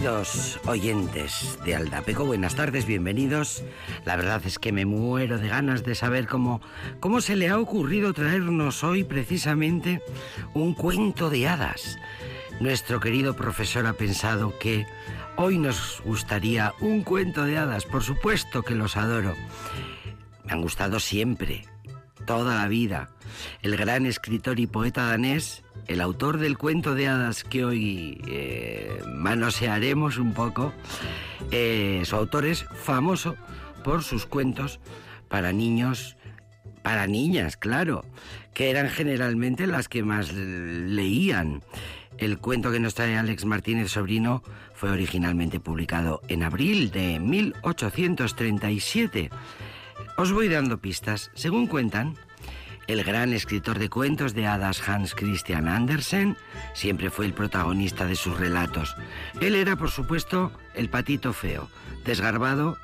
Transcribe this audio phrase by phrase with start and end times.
[0.00, 3.62] Queridos oyentes de Aldapeco, buenas tardes, bienvenidos.
[4.06, 6.62] La verdad es que me muero de ganas de saber cómo,
[7.00, 10.00] cómo se le ha ocurrido traernos hoy precisamente
[10.54, 11.98] un cuento de hadas.
[12.60, 14.86] Nuestro querido profesor ha pensado que
[15.36, 19.34] hoy nos gustaría un cuento de hadas, por supuesto que los adoro.
[20.46, 21.66] Me han gustado siempre,
[22.24, 23.10] toda la vida.
[23.60, 29.02] El gran escritor y poeta danés el autor del cuento de hadas que hoy eh,
[29.12, 30.72] manosearemos un poco,
[31.50, 33.34] eh, su autor es famoso
[33.82, 34.78] por sus cuentos
[35.28, 36.16] para niños,
[36.82, 38.04] para niñas, claro,
[38.54, 41.64] que eran generalmente las que más leían.
[42.18, 44.44] El cuento que nos trae Alex Martínez Sobrino
[44.74, 49.28] fue originalmente publicado en abril de 1837.
[50.16, 51.32] Os voy dando pistas.
[51.34, 52.16] Según cuentan,
[52.90, 56.36] el gran escritor de cuentos de hadas Hans Christian Andersen
[56.74, 58.96] siempre fue el protagonista de sus relatos.
[59.40, 61.68] Él era, por supuesto, el patito feo,
[62.04, 62.78] desgarbado,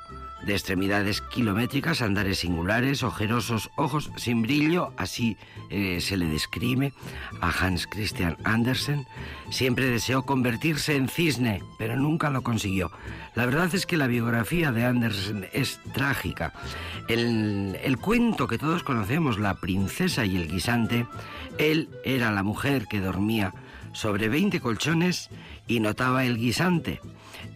[0.45, 5.37] de extremidades kilométricas, andares singulares, ojerosos ojos sin brillo, así
[5.69, 6.93] eh, se le describe
[7.41, 9.07] a Hans Christian Andersen.
[9.49, 12.91] Siempre deseó convertirse en cisne, pero nunca lo consiguió.
[13.35, 16.53] La verdad es que la biografía de Andersen es trágica.
[17.07, 21.05] El, el cuento que todos conocemos, La princesa y el guisante,
[21.57, 23.53] él era la mujer que dormía
[23.93, 25.29] sobre 20 colchones
[25.67, 27.01] y notaba el guisante.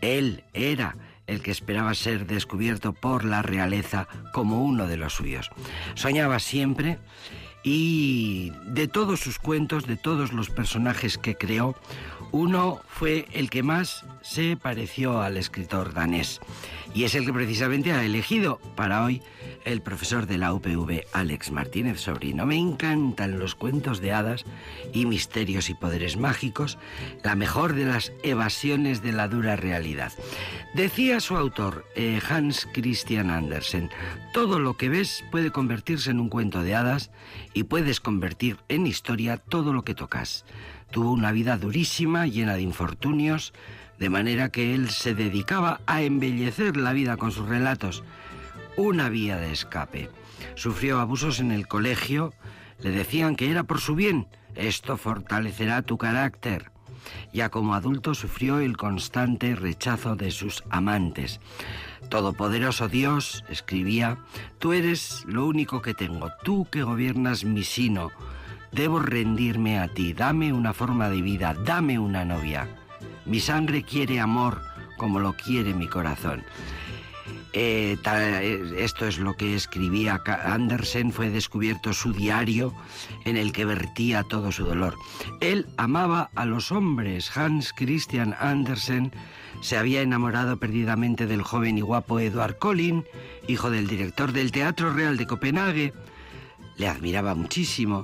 [0.01, 0.95] Él era
[1.31, 5.49] el que esperaba ser descubierto por la realeza como uno de los suyos.
[5.95, 6.99] Soñaba siempre
[7.63, 11.75] y de todos sus cuentos, de todos los personajes que creó,
[12.31, 16.39] uno fue el que más se pareció al escritor danés
[16.93, 19.21] y es el que precisamente ha elegido para hoy
[19.63, 22.45] el profesor de la UPV, Alex Martínez Sobrino.
[22.45, 24.45] Me encantan los cuentos de hadas
[24.93, 26.77] y misterios y poderes mágicos,
[27.23, 30.11] la mejor de las evasiones de la dura realidad.
[30.73, 33.89] Decía su autor, eh, Hans Christian Andersen,
[34.33, 37.11] todo lo que ves puede convertirse en un cuento de hadas
[37.53, 40.45] y puedes convertir en historia todo lo que tocas.
[40.91, 43.53] Tuvo una vida durísima, llena de infortunios,
[44.01, 48.03] de manera que él se dedicaba a embellecer la vida con sus relatos,
[48.75, 50.09] una vía de escape.
[50.55, 52.33] Sufrió abusos en el colegio,
[52.79, 54.25] le decían que era por su bien,
[54.55, 56.71] esto fortalecerá tu carácter.
[57.31, 61.39] Ya como adulto sufrió el constante rechazo de sus amantes.
[62.09, 64.17] Todopoderoso Dios, escribía,
[64.57, 68.09] tú eres lo único que tengo, tú que gobiernas mi sino,
[68.71, 72.69] Debo rendirme a ti, dame una forma de vida, dame una novia.
[73.31, 74.61] Mi sangre quiere amor
[74.97, 76.43] como lo quiere mi corazón.
[77.53, 82.73] Eh, eh, esto es lo que escribía Andersen, fue descubierto su diario
[83.23, 84.97] en el que vertía todo su dolor.
[85.39, 87.31] Él amaba a los hombres.
[87.37, 89.13] Hans Christian Andersen
[89.61, 93.05] se había enamorado perdidamente del joven y guapo Edward Collin,
[93.47, 95.93] hijo del director del Teatro Real de Copenhague.
[96.75, 98.03] Le admiraba muchísimo.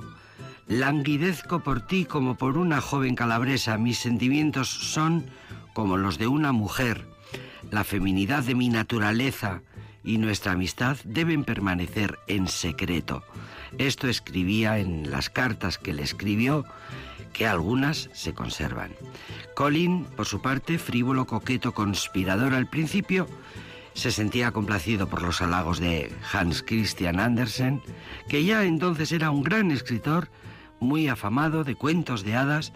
[0.68, 3.78] Languidezco por ti como por una joven calabresa.
[3.78, 5.24] Mis sentimientos son
[5.72, 7.06] como los de una mujer.
[7.70, 9.62] La feminidad de mi naturaleza
[10.04, 13.22] y nuestra amistad deben permanecer en secreto.
[13.78, 16.66] Esto escribía en las cartas que le escribió,
[17.32, 18.92] que algunas se conservan.
[19.54, 23.26] Colin, por su parte, frívolo, coqueto, conspirador al principio,
[23.94, 27.82] se sentía complacido por los halagos de Hans Christian Andersen,
[28.28, 30.28] que ya entonces era un gran escritor
[30.80, 32.72] muy afamado de cuentos de hadas,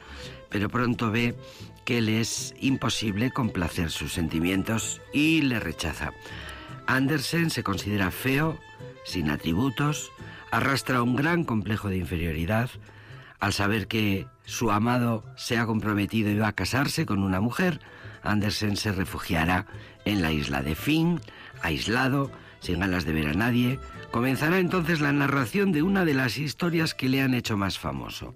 [0.49, 1.37] pero pronto ve
[1.85, 6.13] que le es imposible complacer sus sentimientos y le rechaza.
[6.87, 8.59] Andersen se considera feo,
[9.05, 10.13] sin atributos,
[10.51, 12.71] arrastra un gran complejo de inferioridad
[13.41, 17.81] al saber que su amado se ha comprometido y va a casarse con una mujer.
[18.23, 19.67] Andersen se refugiará
[20.05, 21.21] en la isla de Finn,
[21.61, 22.31] aislado,
[22.63, 23.79] sin ganas de ver a nadie,
[24.11, 28.35] comenzará entonces la narración de una de las historias que le han hecho más famoso.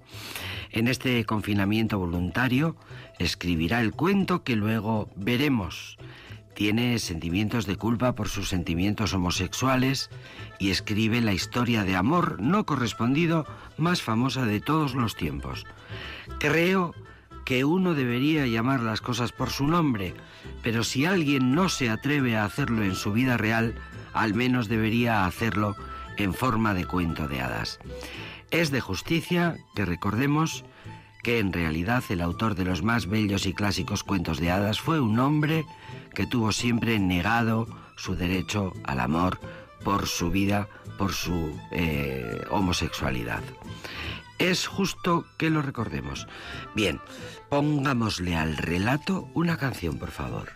[0.71, 2.77] En este confinamiento voluntario
[3.19, 5.97] escribirá el cuento que luego veremos.
[6.55, 10.11] Tiene sentimientos de culpa por sus sentimientos homosexuales
[10.59, 13.47] y escribe la historia de amor no correspondido
[13.77, 15.67] más famosa de todos los tiempos.
[16.41, 16.95] Creo
[17.45, 20.15] que uno debería llamar las cosas por su nombre,
[20.63, 23.77] pero si alguien no se atreve a hacerlo en su vida real,
[24.17, 25.77] al menos debería hacerlo
[26.17, 27.79] en forma de cuento de hadas.
[28.51, 30.65] Es de justicia que recordemos
[31.23, 35.01] que en realidad el autor de los más bellos y clásicos cuentos de hadas fue
[35.01, 35.65] un hombre
[36.15, 37.67] que tuvo siempre negado
[37.97, 39.41] su derecho al amor
[39.83, 40.69] por su vida,
[40.99, 43.43] por su eh, homosexualidad.
[44.39, 46.27] Es justo que lo recordemos.
[46.75, 47.01] Bien,
[47.49, 50.53] pongámosle al relato una canción, por favor.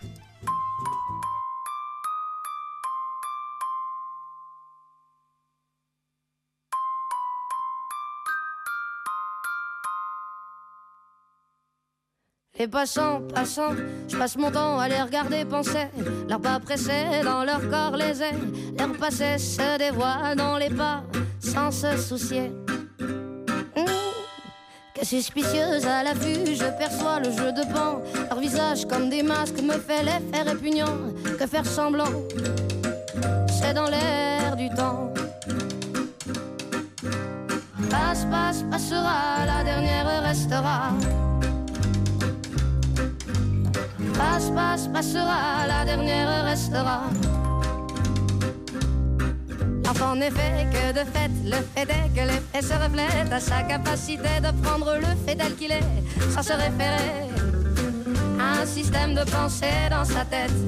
[12.61, 13.75] Les passants, passants,
[14.07, 15.89] je passe mon temps à les regarder penser.
[16.29, 18.53] Leurs pas pressés dans leur corps les ailes.
[18.79, 21.03] Leur passé se dévoile dans les pas
[21.39, 22.53] sans se soucier.
[24.95, 28.03] Que suspicieuse à la vue, je perçois le jeu de pan.
[28.29, 30.99] Leur visage comme des masques me fait l'effet répugnant.
[31.39, 32.13] Que faire semblant,
[33.59, 35.15] c'est dans l'air du temps.
[37.89, 40.91] Passe, passe, passera, la dernière restera.
[44.21, 47.01] Passe, passe, passera, la dernière restera.
[49.89, 53.63] Enfin, en effet, que de fait, le fait est que l'effet se reflète à sa
[53.63, 55.91] capacité de prendre le fait tel qu'il est,
[56.35, 57.31] sans se référer
[58.39, 60.59] à un système de pensée dans sa tête.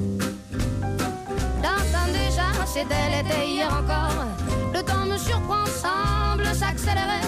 [1.63, 4.25] L'entendre déjà, c'était l'été hier encore.
[4.73, 7.27] Le temps me surprend, semble s'accélérer.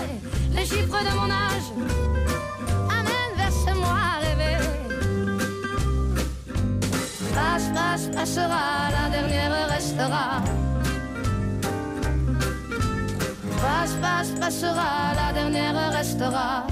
[0.56, 2.25] Les chiffres de mon âge
[7.46, 10.42] Passe, passe, passera, la dernière restera.
[13.62, 16.66] Passe, passe, passera, la dernière restera.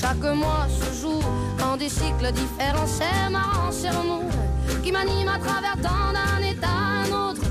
[0.00, 1.22] Chaque mois se joue
[1.64, 4.47] en des cycles différents, c'est marrant, c'est nous
[4.82, 7.42] qui m'anime à travers tant d'un état à un autre.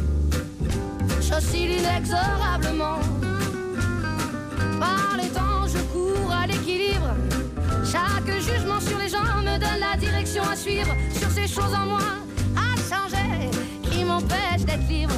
[1.21, 2.99] J'oscille inexorablement.
[4.79, 7.15] Par les temps, je cours à l'équilibre.
[7.83, 10.93] Chaque jugement sur les gens me donne la direction à suivre.
[11.19, 12.07] Sur ces choses en moi
[12.55, 13.49] à changer
[13.83, 15.15] qui m'empêchent d'être libre.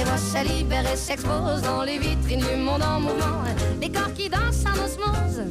[0.00, 3.44] Les voix se libèrent et s'exposent dans les vitrines du monde en mouvement.
[3.82, 5.42] Les corps qui dansent en osmose.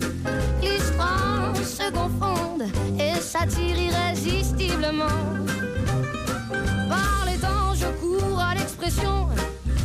[0.59, 2.67] L'histoire se confondent
[2.99, 5.05] et s'attirent irrésistiblement.
[6.89, 9.27] Par les temps, je cours à l'expression.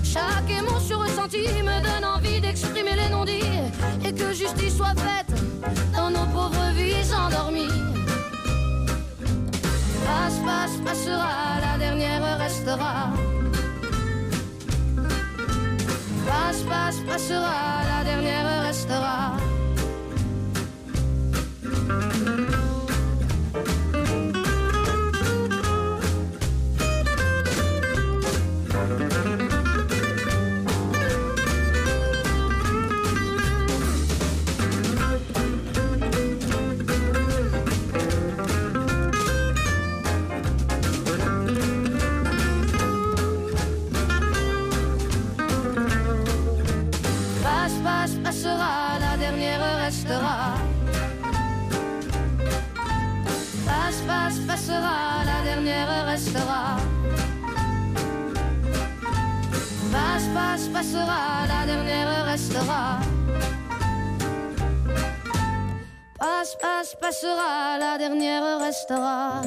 [0.03, 3.61] Chaque émotion ressentie me donne envie d'exprimer les non-dits
[4.03, 5.39] et que justice soit faite
[5.95, 7.83] dans nos pauvres vies endormies.
[10.07, 13.13] Passe, passe, passera, la dernière restera.
[16.27, 19.37] Passe, passe, passera, la dernière restera.
[56.15, 56.77] Restera.
[59.93, 63.01] Passe, passe, passera, la dernière restera.
[66.19, 69.43] Passe, passe, passera, la dernière restera.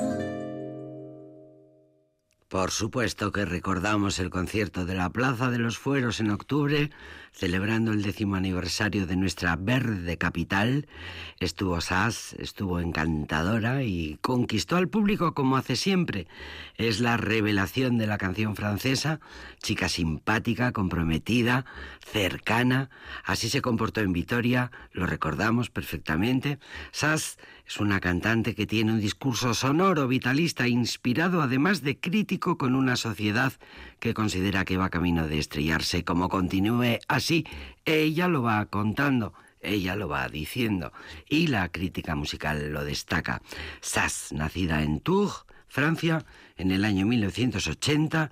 [2.49, 6.89] Por supuesto que recordamos el concierto de la Plaza de los Fueros en octubre,
[7.37, 10.87] celebrando el décimo aniversario de nuestra verde capital.
[11.39, 16.27] Estuvo Sass, estuvo encantadora y conquistó al público como hace siempre.
[16.77, 19.19] Es la revelación de la canción francesa,
[19.61, 21.65] chica simpática, comprometida,
[22.11, 22.89] cercana.
[23.23, 26.57] Así se comportó en Vitoria, lo recordamos perfectamente.
[26.91, 32.73] Sass es una cantante que tiene un discurso sonoro, vitalista, inspirado, además de crítico con
[32.73, 33.51] una sociedad
[33.99, 36.05] que considera que va camino de estrellarse.
[36.05, 37.26] Como continúe así,
[37.85, 39.33] ella lo va contando.
[39.59, 40.93] Ella lo va diciendo
[41.27, 43.41] y la crítica musical lo destaca.
[43.81, 46.25] Sass, nacida en Tours, Francia,
[46.57, 48.31] en el año 1980,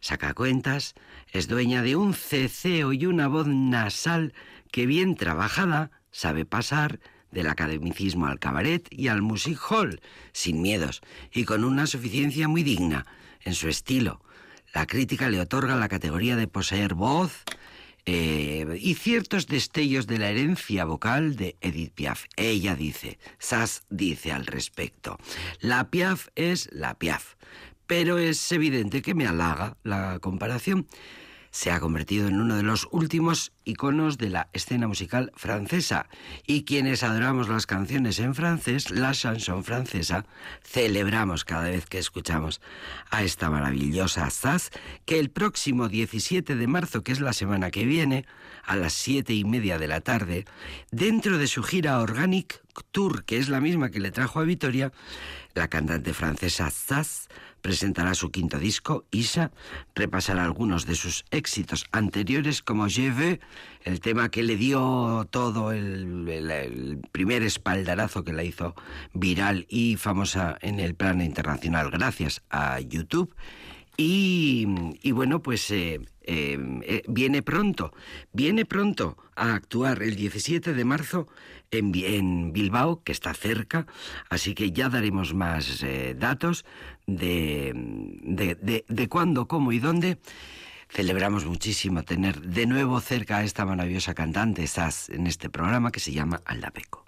[0.00, 0.94] saca cuentas,
[1.32, 4.34] es dueña de un ceceo y una voz nasal
[4.70, 7.00] que bien trabajada sabe pasar
[7.30, 10.00] del academicismo al cabaret y al music hall,
[10.32, 13.06] sin miedos y con una suficiencia muy digna
[13.42, 14.22] en su estilo.
[14.74, 17.44] La crítica le otorga la categoría de poseer voz
[18.06, 22.26] eh, y ciertos destellos de la herencia vocal de Edith Piaf.
[22.36, 25.18] Ella dice, Sass dice al respecto,
[25.60, 27.34] la Piaf es la Piaf,
[27.88, 30.86] pero es evidente que me halaga la comparación.
[31.56, 36.06] Se ha convertido en uno de los últimos iconos de la escena musical francesa.
[36.46, 40.26] Y quienes adoramos las canciones en francés, la chanson francesa,
[40.62, 42.60] celebramos cada vez que escuchamos
[43.10, 44.70] a esta maravillosa Sass
[45.06, 48.26] que el próximo 17 de marzo, que es la semana que viene,
[48.62, 50.44] a las siete y media de la tarde,
[50.90, 52.60] dentro de su gira Organic
[52.90, 54.92] Tour, que es la misma que le trajo a Vitoria,
[55.54, 57.28] la cantante francesa Sass
[57.66, 59.50] presentará su quinto disco, Isa,
[59.96, 63.40] repasará algunos de sus éxitos anteriores como Je veux,
[63.82, 68.76] el tema que le dio todo el, el, primer espaldarazo que la hizo
[69.14, 73.34] viral y famosa en el plano internacional gracias a YouTube.
[73.96, 74.66] Y,
[75.10, 77.92] bueno, pues eh, eh, eh, viene pronto,
[78.32, 81.28] viene pronto a actuar el 17 de marzo
[81.70, 83.86] en, en Bilbao, que está cerca,
[84.28, 86.64] así que ya daremos más eh, datos
[87.06, 87.72] de,
[88.22, 90.18] de, de, de cuándo, cómo y dónde.
[90.88, 96.00] Celebramos muchísimo tener de nuevo cerca a esta maravillosa cantante, estás en este programa que
[96.00, 97.04] se llama Aldapeco.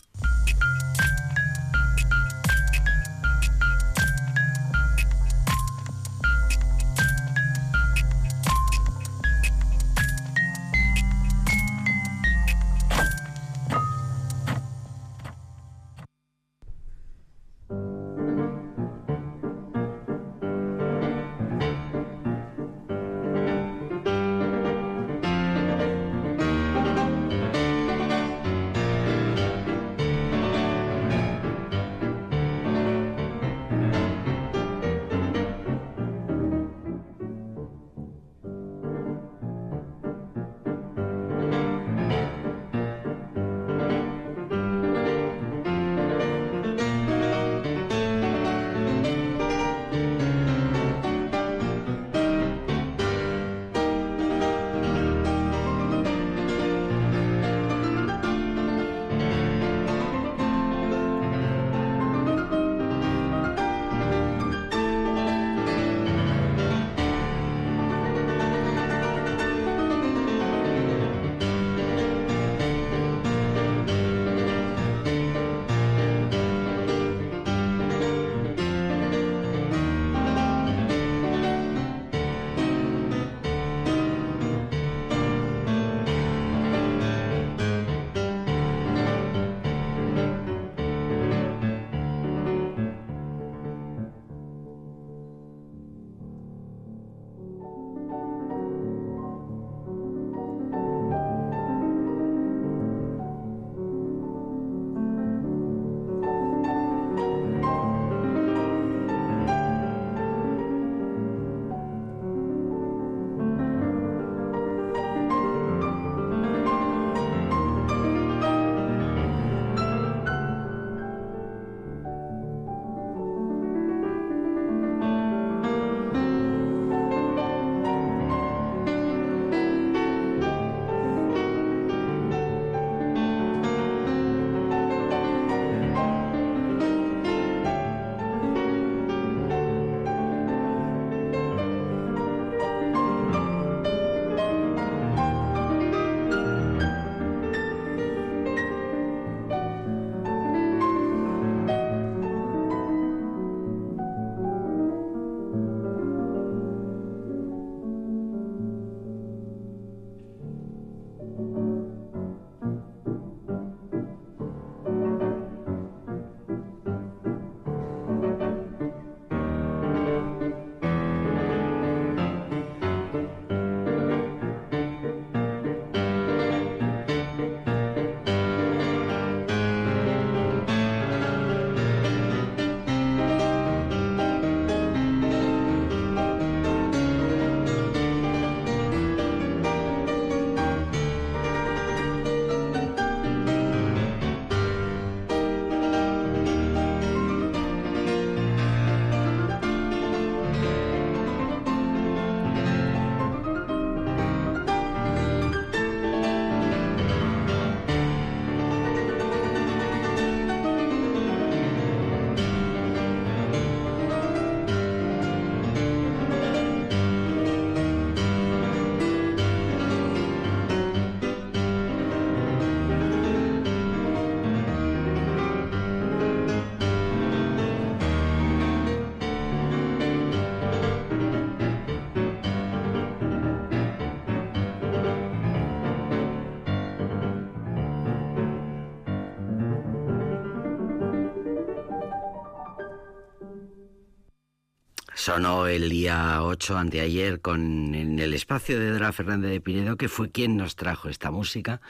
[245.28, 250.08] Sonó el día 8 anteayer con en el espacio de Dora Fernández de Pinedo, que
[250.08, 251.82] fue quien nos trajo esta música.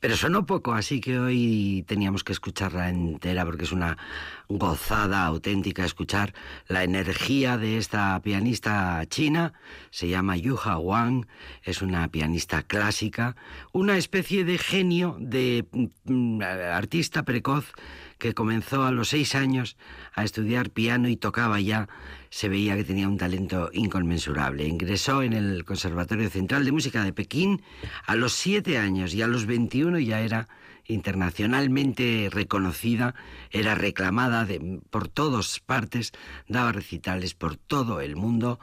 [0.00, 3.96] Pero sonó poco, así que hoy teníamos que escucharla entera porque es una
[4.50, 6.34] gozada auténtica escuchar
[6.68, 9.54] la energía de esta pianista china.
[9.88, 11.24] Se llama Yuha Wang,
[11.62, 13.34] es una pianista clásica,
[13.72, 15.64] una especie de genio, de
[16.04, 17.72] mm, artista precoz
[18.24, 19.76] que comenzó a los seis años
[20.14, 21.90] a estudiar piano y tocaba ya,
[22.30, 24.66] se veía que tenía un talento inconmensurable.
[24.66, 27.60] Ingresó en el Conservatorio Central de Música de Pekín
[28.06, 30.48] a los siete años y a los 21 ya era
[30.86, 33.14] internacionalmente reconocida,
[33.50, 34.48] era reclamada
[34.88, 36.12] por todas partes,
[36.48, 38.58] daba recitales por todo el mundo.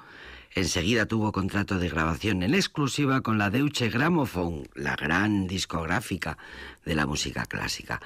[0.53, 6.38] Enseguida tuvo contrato de grabación en exclusiva con la Deutsche Grammophon, la gran discográfica
[6.84, 8.02] de la música clásica.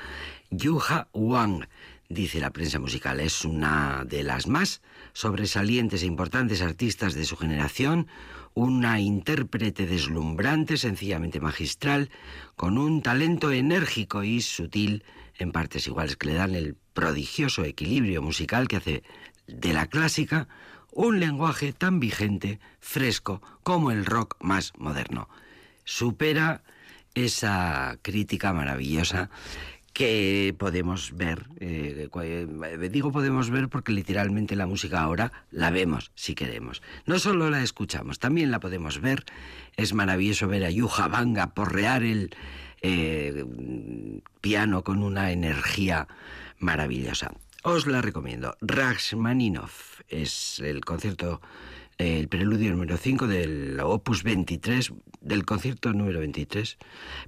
[0.52, 1.66] Yuha Wang,
[2.08, 7.36] dice la prensa musical, es una de las más sobresalientes e importantes artistas de su
[7.36, 8.06] generación,
[8.54, 12.12] una intérprete deslumbrante, sencillamente magistral,
[12.56, 15.04] con un talento enérgico y sutil
[15.40, 19.04] en partes iguales que le dan el prodigioso equilibrio musical que hace
[19.48, 20.48] de la clásica
[20.96, 25.30] un lenguaje tan vigente, fresco, como el rock más moderno.
[25.84, 26.64] Supera
[27.14, 29.30] esa crítica maravillosa
[29.94, 31.48] que podemos ver.
[31.60, 36.82] Eh, eh, digo podemos ver porque literalmente la música ahora la vemos si queremos.
[37.06, 39.26] No solo la escuchamos, también la podemos ver.
[39.76, 42.36] Es maravilloso ver a Yuja Banga porrear el
[42.82, 43.46] eh,
[44.42, 46.08] piano con una energía
[46.60, 47.32] maravillosa.
[47.68, 48.56] Os la recomiendo.
[48.62, 49.72] Rachmaninov
[50.08, 51.42] es el concierto
[51.98, 56.78] el preludio número 5 del opus 23, del concierto número 23.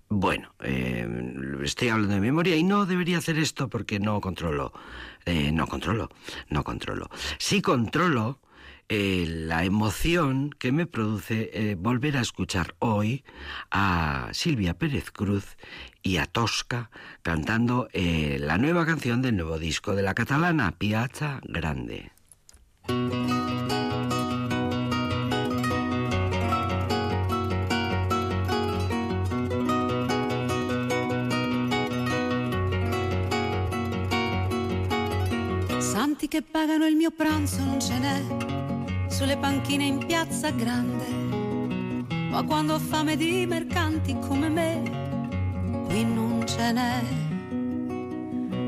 [0.09, 1.07] Bueno, eh,
[1.63, 4.73] estoy hablando de memoria y no debería hacer esto porque no controlo,
[5.25, 6.11] eh, no controlo,
[6.49, 7.09] no controlo.
[7.39, 8.39] Sí controlo
[8.89, 13.23] eh, la emoción que me produce volver a escuchar hoy
[13.71, 15.57] a Silvia Pérez Cruz
[16.01, 16.89] y a Tosca
[17.21, 22.11] cantando la nueva canción del nuevo disco de la catalana, Piazza Grande.
[36.27, 41.05] Santi che pagano il mio pranzo non ce n'è, sulle panchine in piazza grande.
[42.29, 47.01] Ma quando ho fame di mercanti come me, qui non ce n'è.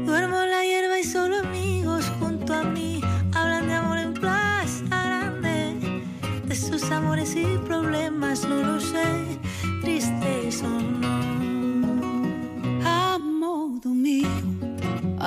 [0.05, 3.01] Duermo la hierba y solo amigos junto a mí
[3.33, 6.03] hablan de amor en plaza grande,
[6.45, 9.37] de sus amores y problemas, no lo sé,
[9.81, 11.08] tristes o no.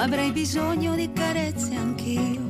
[0.03, 2.41] Avrei bisogno di carezze anch'io.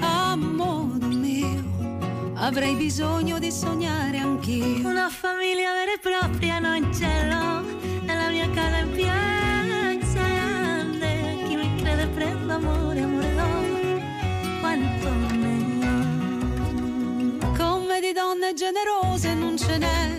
[0.00, 1.62] A modo mio,
[2.36, 4.88] avrei bisogno di sognare anch'io.
[4.88, 7.60] Una famiglia vera e propria non ce l'ho,
[8.06, 11.42] nella mia casa in piazza grande.
[11.46, 15.56] Chi mi crede prendo amore, amore do, quanto ne
[17.42, 17.52] ho.
[17.52, 20.17] Come di donne generose non ce n'è,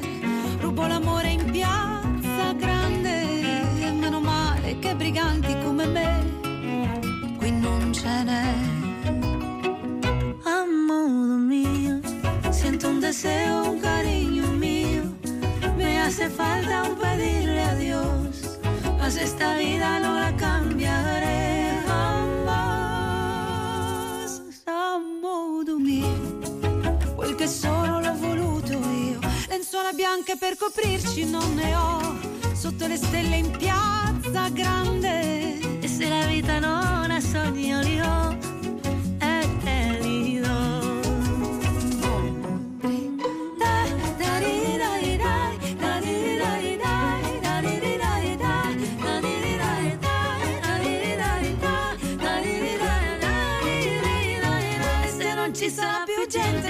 [13.09, 15.01] deseo, un cariño mío.
[15.75, 18.59] Me hace falta un pedirle a Dios,
[18.99, 22.61] mas esta vida no la cambiaré jamás.
[24.67, 26.13] A modo mio,
[27.15, 29.19] quel che sono l'ho voluto io.
[29.47, 32.15] Lenzuola bianche per coprirci non ne ho
[32.53, 35.79] sotto le stelle in piazza grande.
[35.81, 38.48] E se la vita non ha sogni, io li ho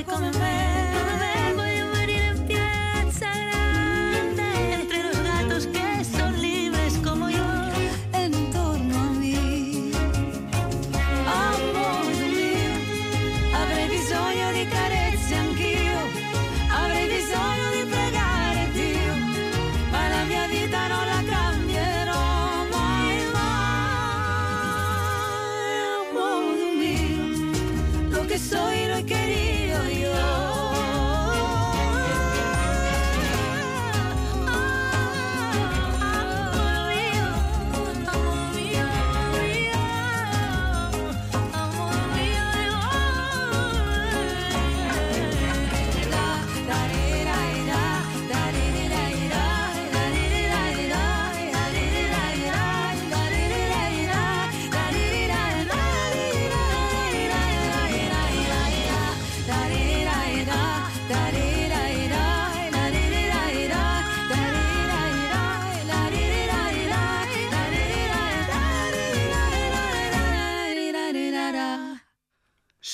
[0.10, 0.79] gente come me,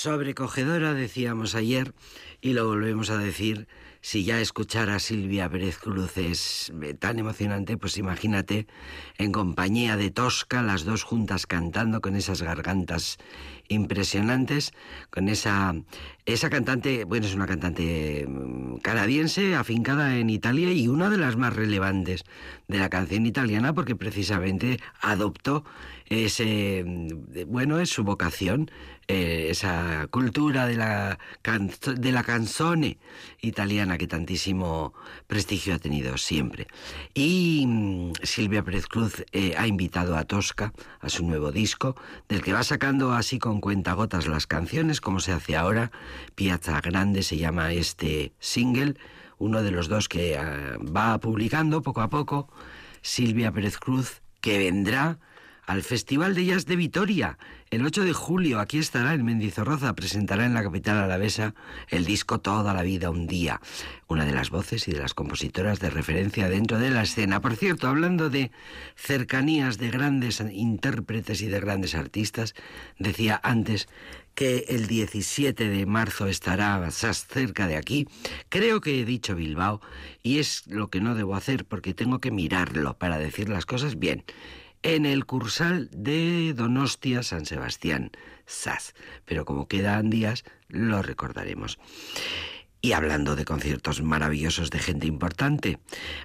[0.05, 1.95] Sobrecogedora, decíamos ayer,
[2.39, 3.67] y lo volvemos a decir
[4.01, 8.67] si ya escuchar a Silvia Pérez Cruz es eh, tan emocionante, pues imagínate
[9.17, 13.17] en compañía de Tosca, las dos juntas cantando con esas gargantas
[13.67, 14.73] impresionantes,
[15.09, 15.73] con esa,
[16.27, 21.35] esa cantante, bueno, es una cantante mm, canadiense afincada en Italia y una de las
[21.35, 22.25] más relevantes
[22.67, 25.65] de la canción italiana porque precisamente adoptó
[26.07, 28.69] ese, mm, bueno, es su vocación,
[29.07, 31.19] eh, esa cultura de la,
[31.95, 32.97] de la canzone
[33.39, 34.93] italiana que tantísimo
[35.27, 36.67] prestigio ha tenido siempre.
[37.13, 41.95] Y mm, Silvia Pérez Cruz eh, ha invitado a Tosca a su nuevo disco,
[42.29, 45.91] del que va sacando así con cuentagotas las canciones, como se hace ahora.
[46.33, 48.95] Piazza Grande se llama este single,
[49.37, 52.49] uno de los dos que ah, va publicando poco a poco.
[53.01, 55.19] Silvia Pérez Cruz, que vendrá
[55.65, 57.37] al Festival de Jazz de Vitoria.
[57.71, 61.55] El 8 de julio aquí estará en Mendizorroza, presentará en la capital alavesa
[61.89, 63.59] el disco Toda la vida un día,
[64.07, 67.41] una de las voces y de las compositoras de referencia dentro de la escena.
[67.41, 68.51] Por cierto, hablando de
[68.95, 72.53] cercanías de grandes intérpretes y de grandes artistas,
[72.99, 73.87] decía antes
[74.35, 78.07] que el 17 de marzo estará cerca de aquí.
[78.49, 79.81] Creo que he dicho Bilbao
[80.21, 83.97] y es lo que no debo hacer porque tengo que mirarlo para decir las cosas
[83.97, 84.23] bien
[84.85, 88.11] en el Cursal de Donostia San Sebastián,
[88.45, 88.93] SAS.
[89.25, 91.79] Pero como quedan días, lo recordaremos.
[92.81, 95.79] Y hablando de conciertos maravillosos de gente importante,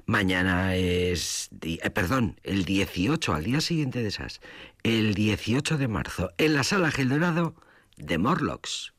[0.04, 4.42] mañana es, eh, perdón, el 18, al día siguiente de SAS,
[4.82, 7.54] el 18 de marzo, en la Sala Geldorado
[7.96, 8.92] de Morlocks.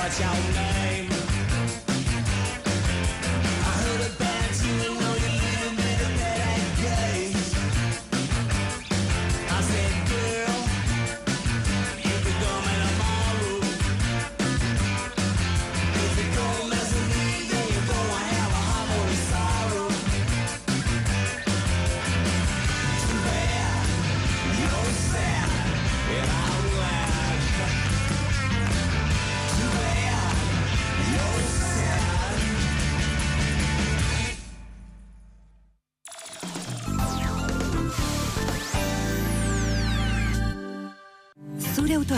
[0.00, 1.19] what's your name?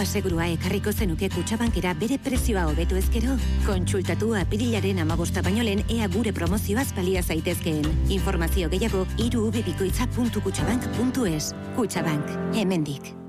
[0.02, 3.30] Asegurua ekarriko zenuke kutsabankera bere prezioa hobetu ezkero?
[3.66, 7.86] Kontsultatu apirilaren amagosta baino lehen ea gure promozioaz balia zaitezkeen.
[8.18, 11.44] Informazio gehiago irubibikoitza.kutsabank.es
[11.78, 13.21] Kutsabank, hemendik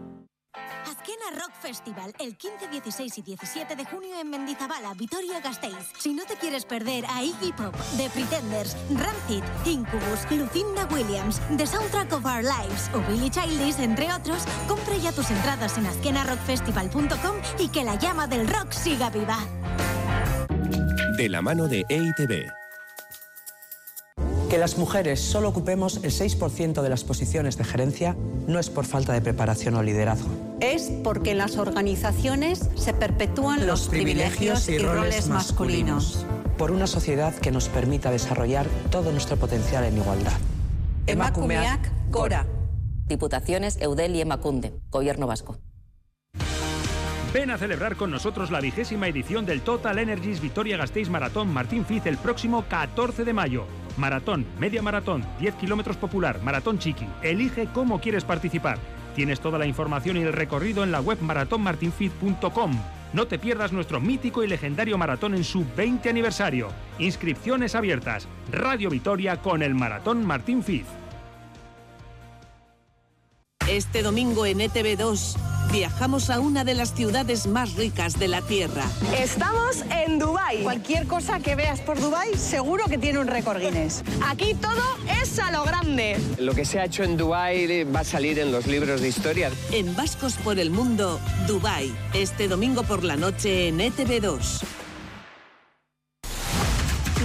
[1.44, 5.92] Rock Festival, el 15, 16 y 17 de junio en Mendizabala, Vitoria-Gasteiz.
[6.00, 11.66] Si no te quieres perder a Iggy Pop, The Pretenders, Rancid, Incubus, Lucinda Williams, The
[11.68, 17.36] Soundtrack of Our Lives o Billy Childish, entre otros, compra ya tus entradas en azkenarockfestival.com
[17.60, 19.40] y que la llama del rock siga viva.
[21.18, 22.63] De la mano de EITB.
[24.54, 28.86] Que las mujeres solo ocupemos el 6% de las posiciones de gerencia no es por
[28.86, 30.30] falta de preparación o liderazgo.
[30.60, 36.28] Es porque en las organizaciones se perpetúan los, privilegios, y, roles masculinos.
[36.56, 40.38] Por una sociedad que nos permita desarrollar todo nuestro potencial en igualdad.
[41.08, 42.46] Emakumeak Gora.
[43.08, 45.58] Diputaciones Eudel y Emacunde, Gobierno Vasco.
[47.34, 51.84] Ven a celebrar con nosotros la vigésima edición del Total Energies Victoria Gasteiz Maratón Martín
[51.84, 53.66] Fiz el próximo 14 de mayo.
[53.98, 57.08] Maratón, media maratón, 10 kilómetros popular, maratón chiqui.
[57.22, 58.78] Elige cómo quieres participar.
[59.16, 62.72] Tienes toda la información y el recorrido en la web maratonmartinfit.com.
[63.14, 66.70] No te pierdas nuestro mítico y legendario maratón en su 20 aniversario.
[66.98, 68.28] Inscripciones abiertas.
[68.52, 70.86] Radio Vitoria con el Maratón Martín Fiz.
[73.70, 78.84] Este domingo en ETV2 viajamos a una de las ciudades más ricas de la Tierra.
[79.18, 80.64] Estamos en Dubai.
[80.64, 84.04] Cualquier cosa que veas por Dubai seguro que tiene un récord Guinness.
[84.28, 84.82] Aquí todo
[85.22, 86.18] es a lo grande.
[86.40, 89.52] Lo que se ha hecho en Dubai va a salir en los libros de historia.
[89.72, 91.94] En Vascos por el Mundo, Dubai.
[92.14, 94.64] Este domingo por la noche en ETV2.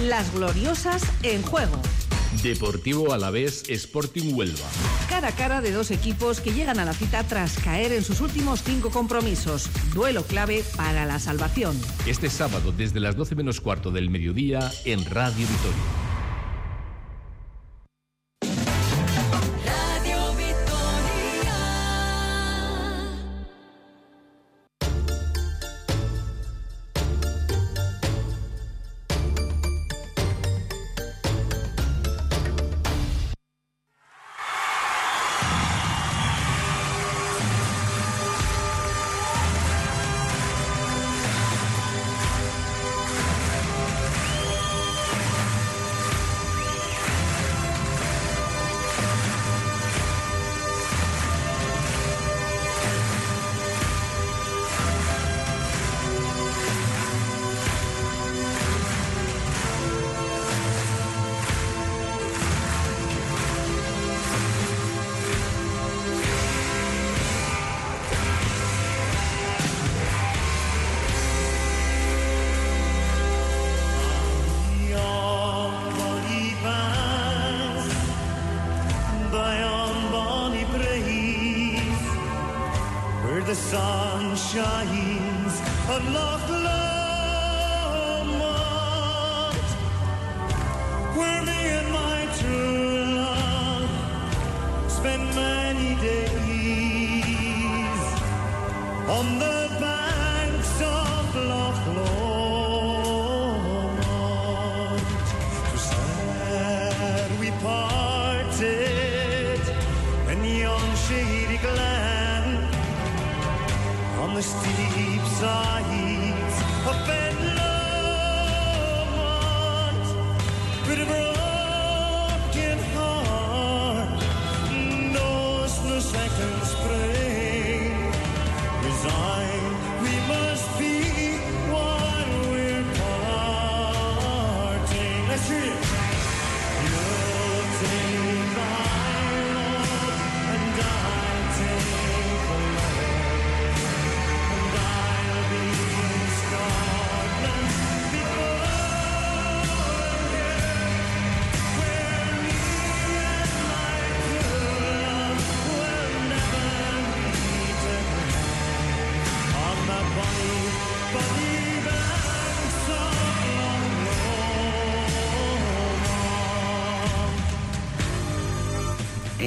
[0.07, 1.81] Las gloriosas en juego.
[2.43, 4.67] Deportivo Alavés Sporting Huelva.
[5.09, 8.21] Cara a cara de dos equipos que llegan a la cita tras caer en sus
[8.21, 9.69] últimos cinco compromisos.
[9.93, 11.79] Duelo clave para la salvación.
[12.05, 16.08] Este sábado desde las 12 menos cuarto del mediodía en Radio Vitoria.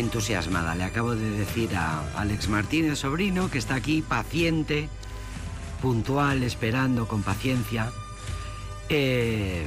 [0.03, 0.75] Entusiasmada.
[0.75, 4.89] Le acabo de decir a Alex Martínez, sobrino, que está aquí paciente,
[5.81, 7.91] puntual, esperando con paciencia,
[8.89, 9.67] eh,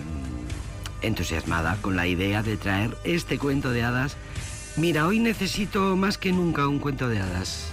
[1.02, 4.17] entusiasmada con la idea de traer este cuento de hadas.
[4.78, 7.71] Mira, hoy necesito más que nunca un cuento de hadas.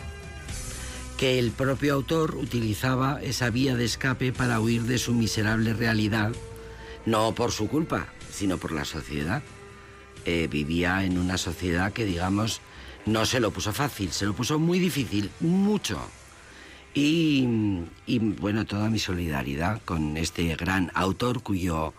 [1.17, 6.33] Que el propio autor utilizaba esa vía de escape para huir de su miserable realidad,
[7.07, 9.43] no por su culpa, sino por la sociedad.
[10.25, 12.61] Eh, vivía en una sociedad que, digamos,
[13.07, 15.99] no se lo puso fácil, se lo puso muy difícil, mucho.
[16.95, 17.49] Y,
[18.07, 21.95] y, bueno, toda mi solidaridad con este gran autor cuyo...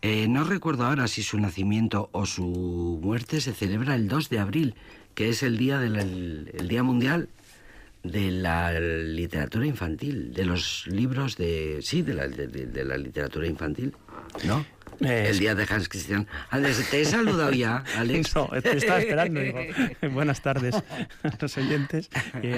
[0.00, 4.38] eh, no recuerdo ahora si su nacimiento o su muerte se celebra el 2 de
[4.38, 4.74] abril,
[5.14, 7.28] que es el día, del, el, el día mundial
[8.04, 11.80] de la literatura infantil, de los libros de...
[11.82, 13.92] Sí, de la, de- de la literatura infantil,
[14.44, 14.64] ¿no?
[15.00, 16.26] El día de Hans Christian.
[16.50, 18.32] Alex, te he saludado ya, Alex.
[18.34, 19.40] No, te estaba esperando.
[19.40, 19.58] Digo,
[20.12, 22.10] buenas tardes a los oyentes
[22.42, 22.52] y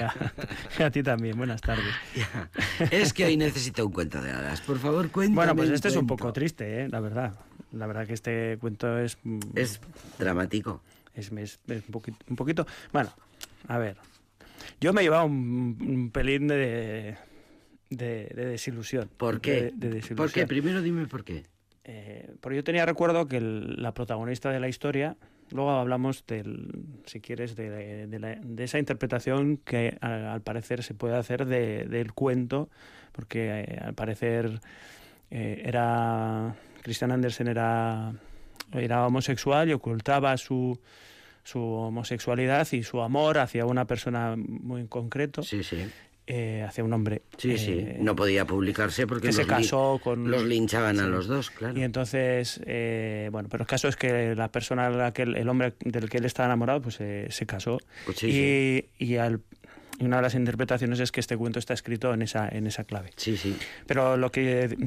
[0.81, 1.37] a, ti también.
[1.37, 1.93] Buenas tardes.
[2.91, 4.61] Es que hoy necesito un cuento de hadas.
[4.61, 5.35] Por favor, cuéntame.
[5.35, 6.89] Bueno, pues este es un poco triste, ¿eh?
[6.89, 7.33] la verdad.
[7.71, 9.17] La verdad que este cuento es...
[9.55, 9.79] Es
[10.19, 10.81] dramático.
[11.13, 12.67] Es, es- es un, poquito, un poquito...
[12.91, 13.13] Bueno,
[13.67, 13.97] a ver.
[14.81, 17.15] Yo me he llevado un, un pelín de,
[17.89, 19.09] de, de desilusión.
[19.17, 19.51] ¿Por qué?
[19.53, 20.15] De, de desilusión.
[20.17, 20.45] ¿Por qué?
[20.47, 21.45] Primero dime por qué.
[21.83, 25.17] Eh, porque yo tenía recuerdo que la protagonista de la historia,
[25.51, 26.69] luego hablamos del,
[27.05, 31.85] si quieres, de, la- de esa interpretación que al, al parecer se puede hacer de-
[31.85, 32.69] del cuento,
[33.13, 34.59] porque eh, al parecer
[35.31, 38.13] eh, era Christian Andersen era,
[38.73, 40.79] era homosexual y ocultaba su
[41.43, 45.41] su homosexualidad y su amor hacia una persona muy en concreto.
[45.41, 45.89] Sí, sí.
[46.33, 47.23] Eh, hacia un hombre.
[47.37, 47.73] Sí, sí.
[47.77, 51.27] eh, No podía publicarse porque que se los li- casó con los linchaban a los
[51.27, 51.77] dos, claro.
[51.77, 55.49] y entonces eh, bueno pero el caso es que la persona la que el, el
[55.49, 59.41] hombre del que él estaba enamorado pues eh, se casó Pues sí, y, y al-
[59.99, 62.85] y una de las interpretaciones es que este cuento está escrito en esa en esa
[62.85, 64.77] clave sí sí pero lo que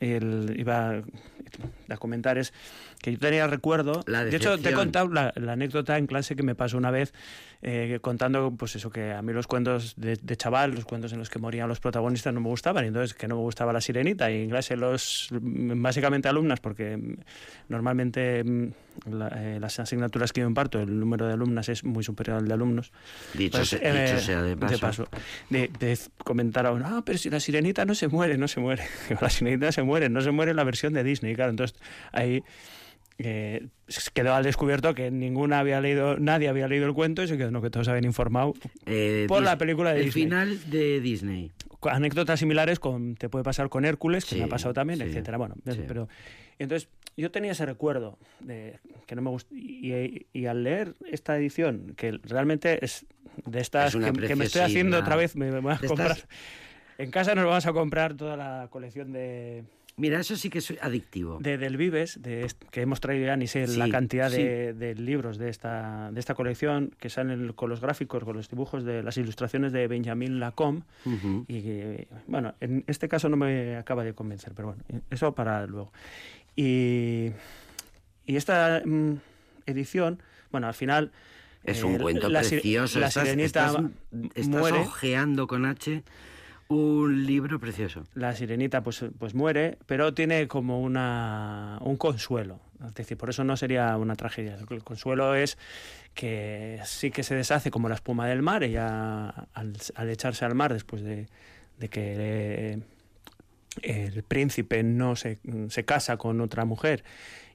[0.00, 1.02] él iba
[1.88, 2.52] a comentar es
[3.02, 6.34] que yo tenía recuerdo La de hecho te he contado la, la anécdota en clase
[6.36, 7.12] que me pasó una vez
[7.60, 11.18] eh, contando pues eso que a mí los cuentos de, de chaval los cuentos en
[11.18, 13.80] los que morían los protagonistas no me gustaban y entonces que no me gustaba la
[13.80, 17.14] sirenita y en clase los básicamente alumnas porque mm,
[17.68, 18.68] normalmente mm,
[19.10, 22.46] la- eh, las asignaturas que yo imparto el número de alumnas es muy superior al
[22.48, 22.92] de alumnos
[23.34, 25.06] Dicho se- dicho sea de paso.
[25.50, 28.60] de, de comentar a uno, ah, pero si la sirenita no se muere, no se
[28.60, 28.82] muere.
[29.20, 31.50] La sirenita se muere, no se muere en la versión de Disney, claro.
[31.50, 31.76] Entonces
[32.12, 32.42] ahí
[33.18, 33.66] eh,
[34.14, 37.50] quedó al descubierto que ninguna había leído, nadie había leído el cuento y se quedó,
[37.50, 38.54] no, que todos habían informado
[38.86, 40.24] Eh, por Dis- la película de el Disney.
[40.24, 41.52] final de Disney.
[41.82, 45.36] Anécdotas similares con te puede pasar con Hércules, que me ha pasado también, sí, etcétera.
[45.36, 45.80] Bueno, sí.
[45.88, 46.08] pero
[46.58, 51.36] entonces yo tenía ese recuerdo de que no me gustó y, y al leer esta
[51.36, 53.04] edición que realmente es
[53.46, 56.18] de estas Es que, que me estoy haciendo otra vez, me, me voy a comprar.
[56.98, 59.64] En casa nos vamos a comprar toda la colección de
[59.96, 61.38] Mira, eso sí que es adictivo.
[61.40, 64.94] de del Vives, de, que hemos traído ya ni sé la Sí, cantidad de, de
[64.94, 69.02] libros de esta, de esta colección que salen con los gráficos, con los dibujos de
[69.02, 70.84] las ilustraciones de Benjamin Lacombe.
[71.04, 71.44] Ujú.
[71.46, 75.66] Y que, bueno, en este caso no me acaba de convencer, pero bueno, eso para
[75.66, 75.92] luego.
[76.56, 77.30] Y,
[78.26, 79.12] y esta mm,
[79.66, 81.12] edición, bueno, al final...
[81.64, 82.98] Es eh, un cuento la precioso.
[82.98, 83.84] La estás, sirenita estás-
[84.34, 84.78] estás muere.
[84.80, 86.02] ojeando con H
[86.72, 88.04] un libro precioso.
[88.14, 92.60] La sirenita pues, pues muere, pero tiene como una, un consuelo.
[92.86, 94.56] Es decir, por eso no sería una tragedia.
[94.70, 95.56] El consuelo es
[96.14, 98.64] que sí que se deshace como la espuma del mar.
[98.64, 99.76] Ella, al,
[100.08, 101.28] echarse al mar después de,
[101.78, 102.78] de que eh,
[103.82, 107.04] el príncipe no se, se casa con otra mujer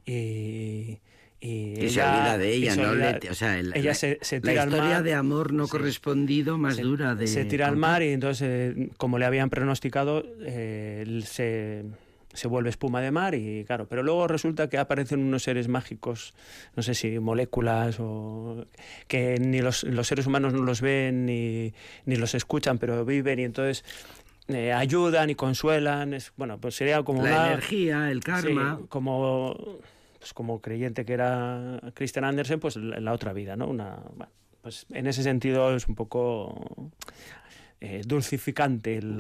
[0.05, 0.99] y,
[1.39, 2.89] y, Y se olvida de ella, ¿no?
[2.89, 5.03] olvida- Le- o sea, el- ella la, se, se la tira al historia mar.
[5.03, 8.89] de amor no correspondido más Se- dura de se tira al mar y entonces, eh,
[8.97, 11.83] como le habían pronosticado, eh, se,
[12.33, 16.33] se vuelve espuma de mar y claro, pero luego resulta que aparecen unos seres mágicos,
[16.75, 18.65] no sé si moléculas o
[19.07, 21.71] que ni los, los seres humanos no los ven ni,
[22.05, 23.83] ni los escuchan, pero viven y entonces
[24.49, 26.13] eh, ayudan y consuelan.
[26.13, 28.77] Es, bueno, pues sería como La una- energía, el karma.
[28.79, 29.79] Sí, como,
[30.27, 33.67] pues como creyente que era Christian Andersen, pues la, la otra vida, ¿no?
[33.67, 34.29] Una, bueno,
[34.61, 36.91] pues en ese sentido es un poco
[37.79, 39.15] eh, dulcificante el,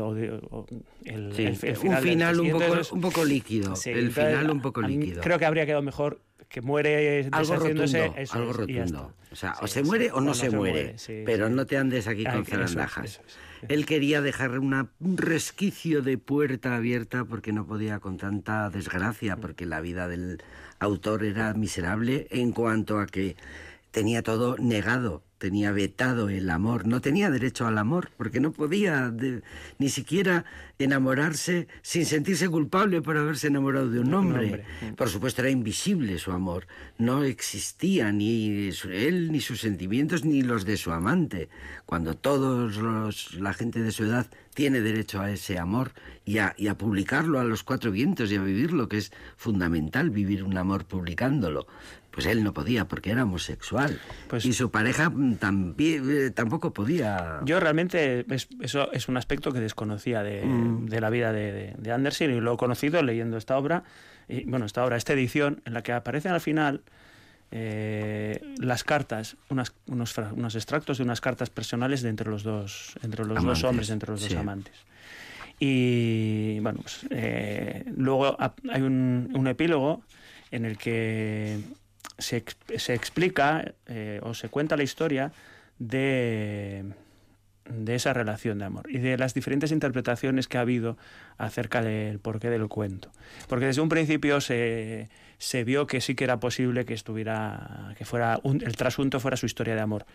[1.33, 2.03] Sí, el un final.
[2.03, 5.21] final un poco- entonces- un poco líquido, el entonces, final un poco líquido.
[5.21, 7.83] Creo que habría quedado mejor que muere Algo rotundo,
[8.17, 9.13] eso algo rotundo.
[9.31, 10.95] O sea, Sí, o se muere o no, se, muere.
[10.97, 13.21] muere, pero no te andes aquí con zarandajas.
[13.67, 19.37] Él quería dejar una, un resquicio de puerta abierta porque no podía con tanta desgracia,
[19.37, 20.41] porque la vida del
[20.79, 23.35] autor era miserable en cuanto a que
[23.91, 29.09] tenía todo negado, tenía vetado el amor, no tenía derecho al amor, porque no podía
[29.09, 29.41] de-
[29.77, 30.45] ni siquiera
[30.79, 34.63] enamorarse sin sentirse culpable por haberse enamorado de un hombre.
[34.95, 36.67] Por supuesto era invisible su amor,
[36.97, 41.49] no existía ni él ni sus sentimientos ni los de su amante,
[41.85, 45.91] cuando todos los, la gente de su edad tiene derecho a ese amor
[46.25, 50.09] y a, y a publicarlo a los cuatro vientos y a vivirlo, que es fundamental
[50.09, 51.67] vivir un amor publicándolo.
[52.17, 54.01] Pues él no podía porque era homosexual.
[54.27, 57.41] Pues, y su pareja mm, también, eh, tampoco podía.
[57.45, 58.25] Yo realmente
[58.59, 60.87] eso es un aspecto que desconocía de, mm.
[60.99, 63.83] la vida de, Andersen y lo he conocido leyendo esta obra,
[64.27, 66.81] y, bueno, esta obra, esta edición, en la que aparecen al final
[67.51, 72.95] eh, las cartas, unas, unos, unos, extractos de unas cartas personales de entre los dos,
[73.03, 74.73] entre los dos hombres, entre los dos amantes.
[75.59, 80.01] Y bueno, pues, eh, luego hay un, un, epílogo
[80.49, 81.59] en el que
[82.17, 82.43] se,
[82.77, 85.31] se explica eh, o se cuenta la historia
[85.79, 86.85] de,
[87.69, 90.97] de esa relación de amor y de las diferentes interpretaciones que ha habido
[91.37, 93.11] acerca del porqué del cuento.
[93.47, 98.05] Porque desde un principio se, se vio que sí que era posible que estuviera, que
[98.05, 100.05] fuera el trasunto fuera su historia de amor.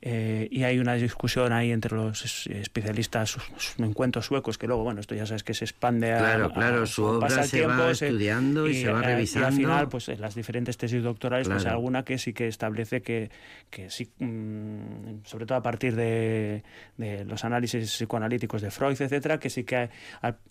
[0.00, 3.36] Eh, y hay una discusión ahí entre los especialistas,
[3.78, 7.04] encuentros suecos, que luego, bueno, esto ya sabes que se expande a, Claro, claro, su
[7.04, 9.48] obra se va estudiando y, se va revisando.
[9.48, 13.02] Y al final, pues en las diferentes tesis doctorales, pues alguna que sí que establece
[13.02, 13.30] que,
[13.70, 16.62] que sí, mm, sobre todo a partir de,
[16.96, 19.90] de, los análisis psicoanalíticos de Freud, etcétera, que sí que,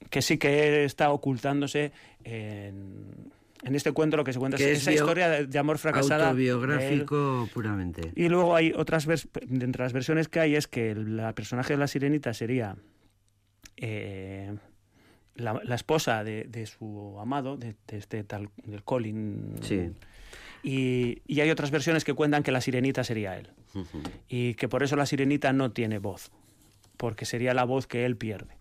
[0.10, 1.94] que sí que está ocultándose
[2.26, 3.32] en
[3.64, 6.30] en este cuento lo que se cuenta es, esa historia de, amor fracasada.
[6.30, 8.12] Autobiográfico puramente.
[8.16, 9.08] Y luego hay otras,
[9.50, 12.76] entre las versiones que hay es que la personaje de la sirenita sería
[13.78, 14.56] eh,
[15.36, 19.56] la, esposa de, su amado, de, este tal, del Colin.
[19.62, 19.92] Sí.
[20.64, 23.50] Y, y, hay otras versiones que cuentan que la sirenita sería él.
[24.28, 26.32] Y que por eso la sirenita no tiene voz,
[26.98, 28.57] porque sería la voz que él pierde.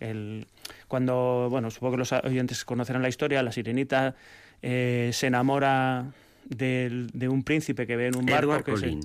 [0.00, 0.46] El,
[0.88, 4.16] cuando, bueno, supongo que los oyentes conocerán la historia, la sirenita
[4.62, 6.06] eh, se enamora
[6.44, 8.98] de, de, un príncipe que ve en un barco que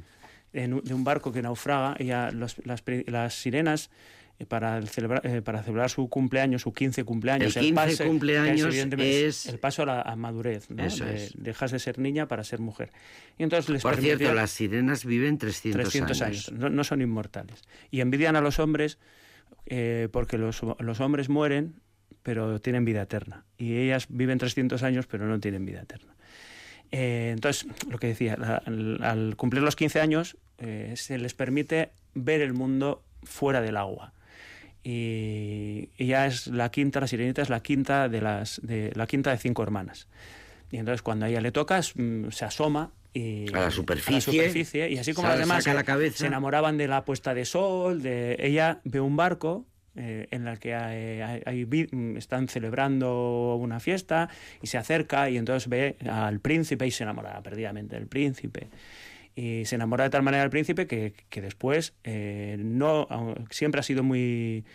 [0.54, 3.90] en, de un barco que naufraga y las, las, sirenas
[4.40, 7.56] eh, para celebrar, eh, para celebrar su cumpleaños, su 15 cumpleaños.
[7.56, 10.84] El 15 cumpleaños es, el paso a la madurez, ¿no?
[11.36, 12.90] dejas de ser niña para ser mujer.
[13.38, 17.64] Y entonces les Por cierto, las sirenas viven 300, 300 años, No, no, son inmortales.
[17.92, 18.98] Y envidian a los hombres
[19.66, 21.82] eh, porque los, los, hombres mueren,
[22.24, 23.46] pero tienen vida eterna.
[23.58, 26.16] Y ellas viven 300 años, pero no tienen vida eterna.
[26.92, 32.42] Eh, entonces, lo que decía, al, cumplir los 15 años, eh, se les permite ver
[32.42, 34.14] el mundo fuera del agua.
[34.84, 39.32] Y ella es la quinta, la sirenita es la quinta de las de la quinta
[39.32, 40.08] de cinco hermanas.
[40.70, 44.98] Y entonces cuando a ella le tocas, mm, se asoma y, a, la superficie, y
[44.98, 49.16] así como las demás se, enamoraban de la puesta de sol, de ella ve un
[49.16, 51.78] barco eh, en el que hay,
[52.18, 54.28] están celebrando una fiesta
[54.62, 58.68] y se acerca y entonces ve al príncipe y se enamora perdidamente del príncipe.
[59.34, 63.08] Y se enamora de tal manera del príncipe que, que después eh, no
[63.50, 64.66] siempre ha sido muy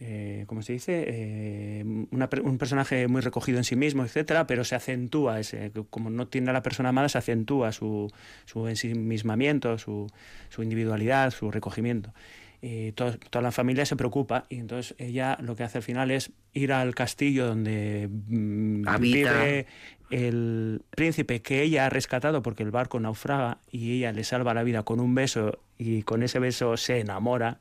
[0.00, 1.04] eh, ¿cómo se dice?
[1.08, 6.28] Eh, un personaje muy recogido en sí mismo, etcétera, pero se acentúa, ese, como no
[6.28, 8.10] tiene a la persona amada, se acentúa su,
[8.44, 10.06] su ensimismamiento, su,
[10.50, 12.12] su individualidad, su recogimiento.
[12.60, 16.32] Y toda la familia se preocupa y entonces ella lo que hace al final es
[16.54, 19.66] ir al castillo donde mm, vive
[20.10, 24.64] el príncipe que ella ha rescatado porque el barco naufraga y ella le salva la
[24.64, 27.60] vida con un beso y con ese beso se enamora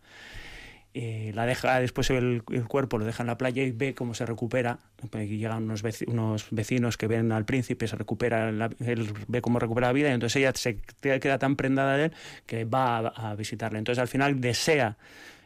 [0.99, 4.25] eh, la deja después el, cuerpo lo deja en la playa y ve cómo se
[4.25, 4.79] recupera.
[5.13, 9.87] Y llegan unos, unos vecinos que ven al príncipe se recupera él ve cómo recupera
[9.87, 12.13] la vida y entonces ella se queda tan prendada de él
[12.47, 13.77] que va a, visitarle.
[13.77, 14.97] Entonces al final desea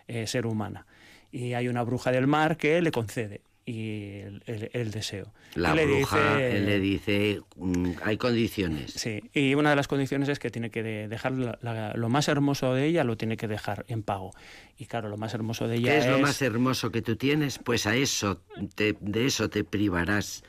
[0.07, 0.85] eh, ser humana.
[1.33, 5.31] Y hay una bruja del mar que le concede y el, deseo.
[5.55, 8.93] La le bruja dice, le dice, mm, hay condiciones.
[8.93, 12.85] Sí, y una de las condiciones es que tiene que dejar lo más hermoso de
[12.85, 14.33] ella, lo tiene que dejar en pago.
[14.77, 17.59] Y claro, lo más hermoso de ella ¿Qué es, lo más hermoso que tú tienes?
[17.59, 18.41] Pues a eso,
[18.73, 20.43] te, de eso te privarás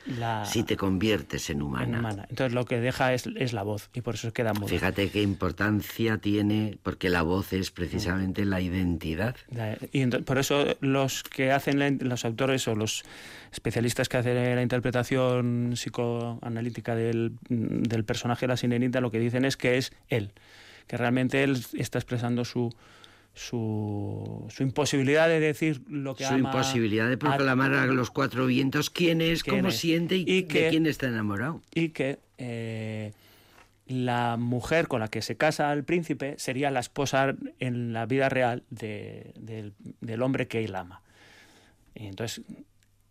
[0.45, 2.25] si te conviertes en humana.
[2.29, 4.69] Entonces lo que deja es, es, la voz y por eso queda muda.
[4.69, 9.35] Fíjate qué importancia tiene, porque la voz es precisamente la identidad.
[9.91, 13.02] Y por eso los que hacen, los autores o los
[13.51, 19.45] especialistas que hacen la interpretación psicoanalítica del, del personaje de la sirenita lo que dicen
[19.45, 20.31] es que es él,
[20.87, 22.73] que realmente él está expresando su
[23.35, 28.89] su, su, imposibilidad de decir lo que su imposibilidad de proclamar a, los cuatro vientos
[28.91, 31.61] quién es, cómo siente y, de quién está enamorado.
[31.73, 33.11] Y que eh,
[33.87, 38.29] la mujer con la que se casa el príncipe sería la esposa en la vida
[38.29, 39.33] real de,
[39.99, 41.01] del hombre que él ama.
[41.95, 42.43] Y entonces,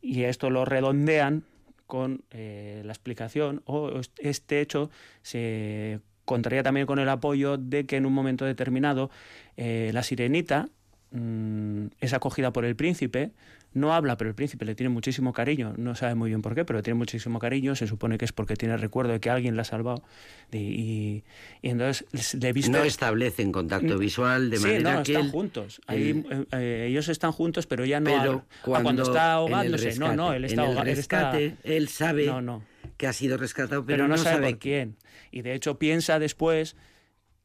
[0.02, 1.44] y esto lo redondean
[1.86, 4.90] con eh, la explicación o este hecho
[5.22, 9.10] se contaría también con el apoyo de que en un momento determinado
[9.56, 10.68] eh, la sirenita
[11.12, 13.30] mm, es acogida por el príncipe,
[13.74, 16.64] no habla, pero el príncipe le tiene muchísimo cariño, no sabe muy bien por qué,
[16.66, 19.56] pero le tiene muchísimo cariño, se supone que es porque tiene recuerdo de que alguien
[19.56, 20.02] la ha salvado
[20.52, 21.24] y,
[21.62, 22.70] entonces le viste...
[22.70, 26.86] No establecen contacto visual de sí, manera no, que están él- juntos, Ahí, eh, eh,
[26.90, 28.44] ellos están juntos, pero ya no Pero.
[28.74, 32.62] Ah, cuando, está ahogándose, no, no, él está ahogado, él está- él sabe No, no.
[32.98, 34.96] que ha sido rescatado, pero, pero no, sabe, por por quién.
[35.30, 36.76] Y de hecho piensa después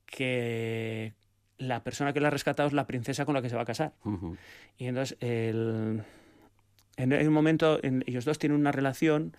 [0.05, 1.13] que
[1.58, 3.66] la persona que la ha rescatado es la princesa con la que se va a
[3.66, 3.93] casar.
[4.78, 6.03] Y entonces, el-
[6.97, 9.36] en un momento, en- ellos dos tienen una relación,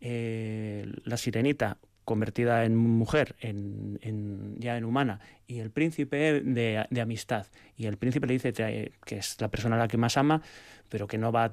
[0.00, 6.86] eh, la sirenita convertida en mujer, en, en- ya en humana, y el príncipe de,
[6.88, 7.46] de amistad.
[7.76, 10.40] Y el príncipe le dice que es la persona a la que más ama,
[10.88, 11.52] pero que no va,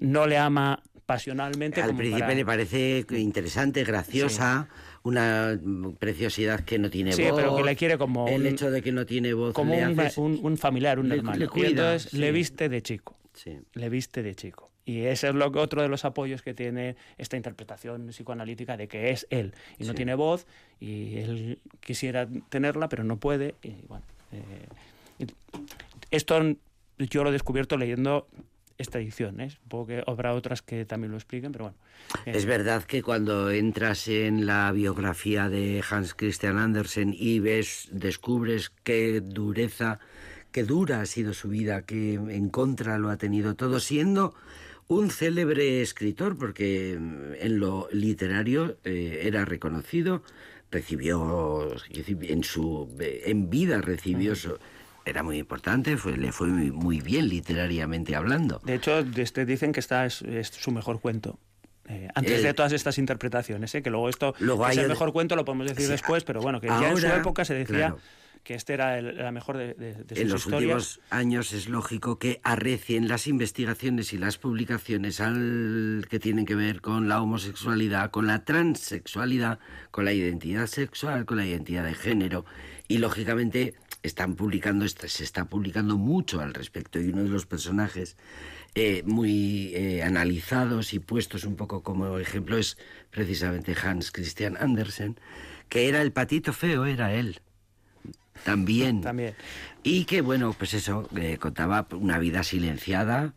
[0.00, 1.80] no le ama pasionalmente.
[1.80, 4.68] Al como príncipe para- le parece interesante, graciosa,
[5.04, 7.32] una mm, preciosidad que no tiene Sí, voz.
[7.34, 9.98] pero que le quiere como El un- hecho de que no tiene voz como un,
[10.00, 11.38] hace- un- un familiar, un le- hermano.
[11.38, 12.18] le y entonces sí.
[12.18, 13.16] le viste de chico.
[13.34, 13.58] Sí.
[13.74, 14.70] Le viste de chico.
[14.84, 19.10] Y ese es lo otro de los apoyos que tiene esta interpretación psicoanalítica de que
[19.10, 19.96] es él y no Sí.
[19.96, 20.46] tiene voz
[20.80, 23.54] y él quisiera tenerla pero no puede.
[23.62, 25.26] Y bueno, eh,
[26.10, 26.40] esto
[26.98, 28.26] yo lo he descubierto leyendo
[28.82, 29.40] esta edición.
[29.40, 29.50] ¿eh?
[29.50, 31.76] Supongo que habrá otras que también lo expliquen, pero bueno.
[32.26, 37.88] Eh, Es verdad que cuando entras en la biografía de Hans Christian Andersen y ves,
[37.90, 39.98] descubres qué dureza,
[40.50, 44.34] qué dura ha sido su vida, que en contra lo ha tenido todo, siendo
[44.88, 50.22] un célebre escritor, porque en lo literario eh, era reconocido,
[50.70, 54.58] recibió en su en vida recibió su-
[55.04, 58.60] era muy importante, fue, le fue muy, muy bien literariamente hablando.
[58.64, 61.38] De hecho, este dicen que esta es, es su mejor cuento.
[61.88, 63.82] Eh, antes El- de todas estas interpretaciones, ¿eh?
[63.82, 66.68] que luego esto Luego es el mejor cuento, lo podemos decir después, pero bueno, que
[66.68, 67.98] ya en su época se decía claro.
[68.44, 70.62] que este era el- la mejor de, de, de sus en los historias.
[70.62, 76.54] últimos años es lógico que arrecien las investigaciones y las publicaciones al que tienen que
[76.54, 79.58] ver con la homosexualidad, con la transexualidad,
[79.90, 82.44] con la identidad sexual, con la identidad de género
[82.86, 87.46] y lógicamente están publicando est- se está publicando mucho al respecto y uno de los
[87.46, 88.16] personajes
[88.74, 92.78] eh, muy eh, analizados y puestos un poco como ejemplo es
[93.10, 95.18] precisamente Hans Christian Andersen
[95.68, 97.40] que era el patito feo era él
[98.44, 99.02] también.
[99.02, 99.34] También.
[99.84, 103.34] Y que, bueno, pues eso, eh, contaba una vida silenciada.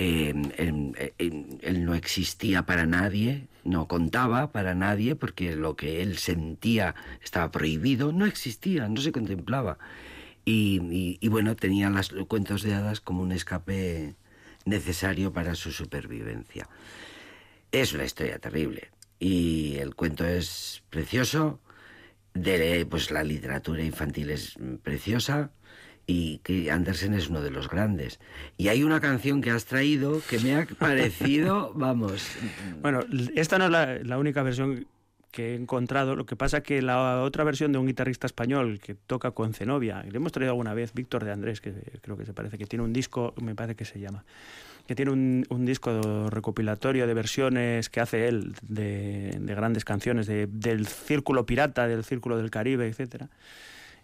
[0.00, 6.02] Eh, en- en- él no existía para nadie, no contaba para nadie, porque lo que
[6.02, 9.78] él sentía estaba prohibido, no existía, no se contemplaba.
[10.44, 14.14] Y, bueno, tenía los cuentos de hadas como un escape
[14.64, 16.68] necesario para su supervivencia.
[17.70, 18.88] Es una historia terrible
[19.18, 21.60] y el cuento es precioso,
[22.32, 25.50] de, pues la literatura infantil es preciosa
[26.10, 28.18] y que Andersen es uno de los grandes.
[28.56, 32.26] Y hay una canción que has traído que me ha parecido, vamos,
[32.80, 33.00] Bueno,
[33.36, 34.86] esta no es la, la única versión
[35.30, 36.16] que he encontrado.
[36.16, 40.02] Lo que pasa que la otra versión de un guitarrista español que toca con Zenobia,
[40.02, 42.82] le hemos traído alguna vez, Víctor de Andrés, que creo que se parece, que tiene
[42.86, 44.24] un disco, me parece que se llama,
[44.86, 50.26] que tiene un, un disco recopilatorio de versiones que hace él de, de grandes canciones
[50.26, 53.28] de- del Círculo Pirata, del Círculo del Caribe, etcétera.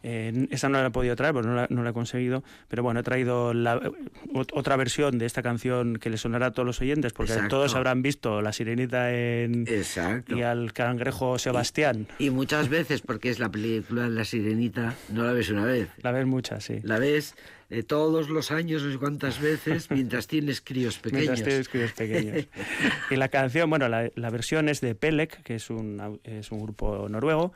[0.07, 2.44] Eh, esa no la he podido traer, porque no la, no la he conseguido.
[2.68, 6.50] Pero bueno, he traído la, ot- otra versión de esta canción que le sonará a
[6.52, 7.57] todos los oyentes, porque Exacto.
[7.57, 10.36] todos habrán visto La Sirenita en, Exacto.
[10.36, 12.07] y al cangrejo Sebastián.
[12.18, 15.88] Y muchas veces, porque es la película La Sirenita, no la ves una vez.
[16.02, 16.80] La ves muchas, sí.
[16.82, 17.34] La ves
[17.70, 21.28] eh, todos los años, no sé cuántas veces, mientras tienes críos pequeños.
[21.28, 22.46] Mientras tienes críos pequeños.
[23.11, 26.61] y la canción, bueno, la, la versión es de Pelec, que es un, es un
[26.62, 27.55] grupo noruego.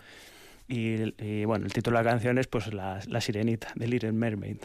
[0.68, 4.12] Y, y, bueno, el título de la canción es pues La, la Sirenita, de Little
[4.12, 4.58] Mermaid.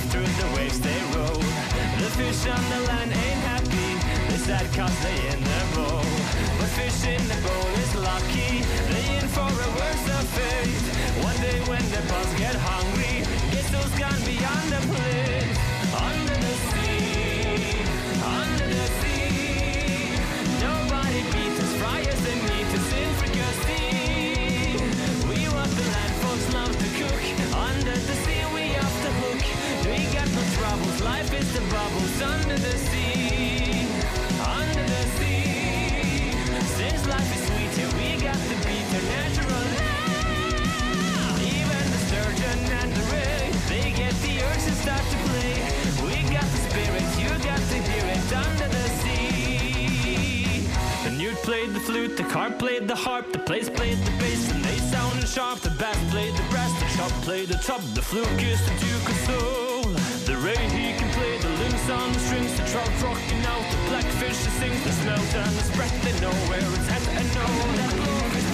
[0.00, 1.40] Off through the waves they roll.
[2.00, 3.90] The fish on the land ain't happy.
[4.28, 6.04] They that cause they in the bowl.
[6.58, 10.84] But fish in the bowl is lucky, they in for a worse of fate.
[11.24, 15.52] One day when the boss get hungry, guess those gone beyond the plate.
[16.08, 17.84] Under the sea,
[18.40, 20.16] under the sea.
[20.66, 24.76] Nobody beats us, fryers and eaters in fricassee.
[25.28, 27.20] We want the land folks love to cook.
[27.54, 28.39] Under the sea,
[29.84, 33.86] We got troubles, life is the bubbles under the sea.
[34.58, 36.32] Under the sea.
[36.76, 40.20] Since life is sweeter, we got the bitter natural law.
[41.56, 43.04] Even the sturgeon and the
[43.68, 45.52] they get the urge and start to play.
[46.04, 50.66] We got the spirit, you got to hear it under the sea.
[51.04, 51.10] The
[51.42, 54.76] played the flute, the carp played the harp, the place played the bass, and they
[54.76, 55.60] sounded sharp.
[55.60, 59.08] The bass played the brass, the chop played the top, the fluke is the duke
[59.08, 59.69] of soul.
[60.50, 64.38] Ray he can play the lynx on the strings, the trout rocking out, the blackfish
[64.44, 65.90] he sings, the smelt and the spread.
[66.02, 68.49] They know where it's at and know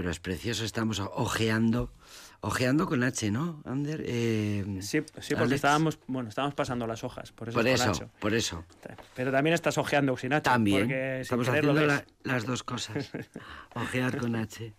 [0.00, 1.92] libro es precioso, estamos ojeando,
[2.40, 4.02] ojeando con H, ¿no, Ander?
[4.06, 5.52] Eh, Sí, sí, porque Alex.
[5.56, 8.06] estábamos, bueno, estábamos pasando las hojas, por eso Por es eso, H.
[8.18, 8.64] por eso.
[9.14, 10.42] Pero también estás ojeando sin H.
[10.42, 10.80] También.
[10.84, 13.10] Porque Estamos haciendo la- las dos cosas.
[13.74, 14.72] Ojear con H.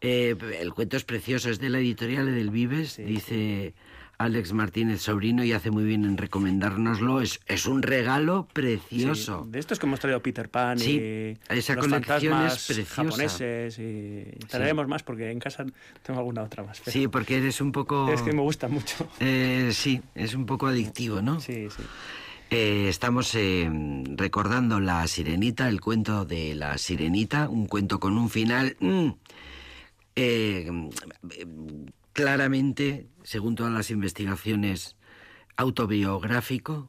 [0.00, 3.74] Eh, el cuento es precioso, es de la editorial del Vives, dice
[4.22, 7.20] Alex Martínez Sobrino y hace muy bien en recomendárnoslo.
[7.20, 9.44] Es, es un regalo precioso.
[9.44, 12.76] Sí, de estos que hemos traído Peter Pan Sí, y esa los colección fantasmas es
[12.76, 12.94] preciosa.
[12.94, 15.64] japoneses y traeremos más porque en casa
[16.02, 16.80] tengo alguna otra más.
[16.86, 18.08] Sí, porque eres un poco...
[18.12, 19.08] Es que me gusta mucho.
[19.20, 21.40] Eh, sí, es un poco adictivo, ¿no?
[21.40, 21.82] Sí, sí.
[22.50, 23.70] Eh, estamos eh,
[24.14, 29.08] recordando La Sirenita, el cuento de La Sirenita, un cuento con un final mm,
[30.16, 30.68] eh,
[32.12, 34.96] claramente, según todas las investigaciones,
[35.56, 36.88] autobiográfico,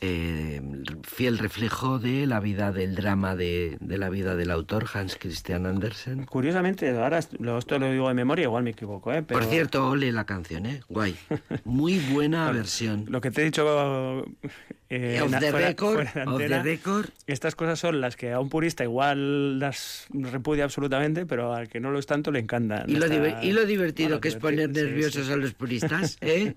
[0.00, 0.60] eh,
[1.02, 5.64] fiel reflejo de la vida, del drama de, de la vida del autor Hans Christian
[5.66, 6.24] Andersen.
[6.26, 9.22] Curiosamente, ahora lo- esto lo digo de memoria, igual me equivoco, ¿eh?
[9.22, 10.82] Pero Por cierto, ole la canción, ¿eh?
[10.88, 11.16] Guay.
[11.64, 13.06] Muy buena versión.
[13.08, 14.24] Lo que te he dicho
[14.96, 17.06] eh, the fuera- record, fuera de the record.
[17.26, 21.80] estas cosas son las que a un purista igual las repudia absolutamente, pero al que
[21.80, 22.88] no lo es tanto le encantan.
[22.88, 25.32] Y lo, diver- y lo divertido Bueno, que es poner sí, nerviosos sí.
[25.32, 26.54] a los puristas, ¿eh?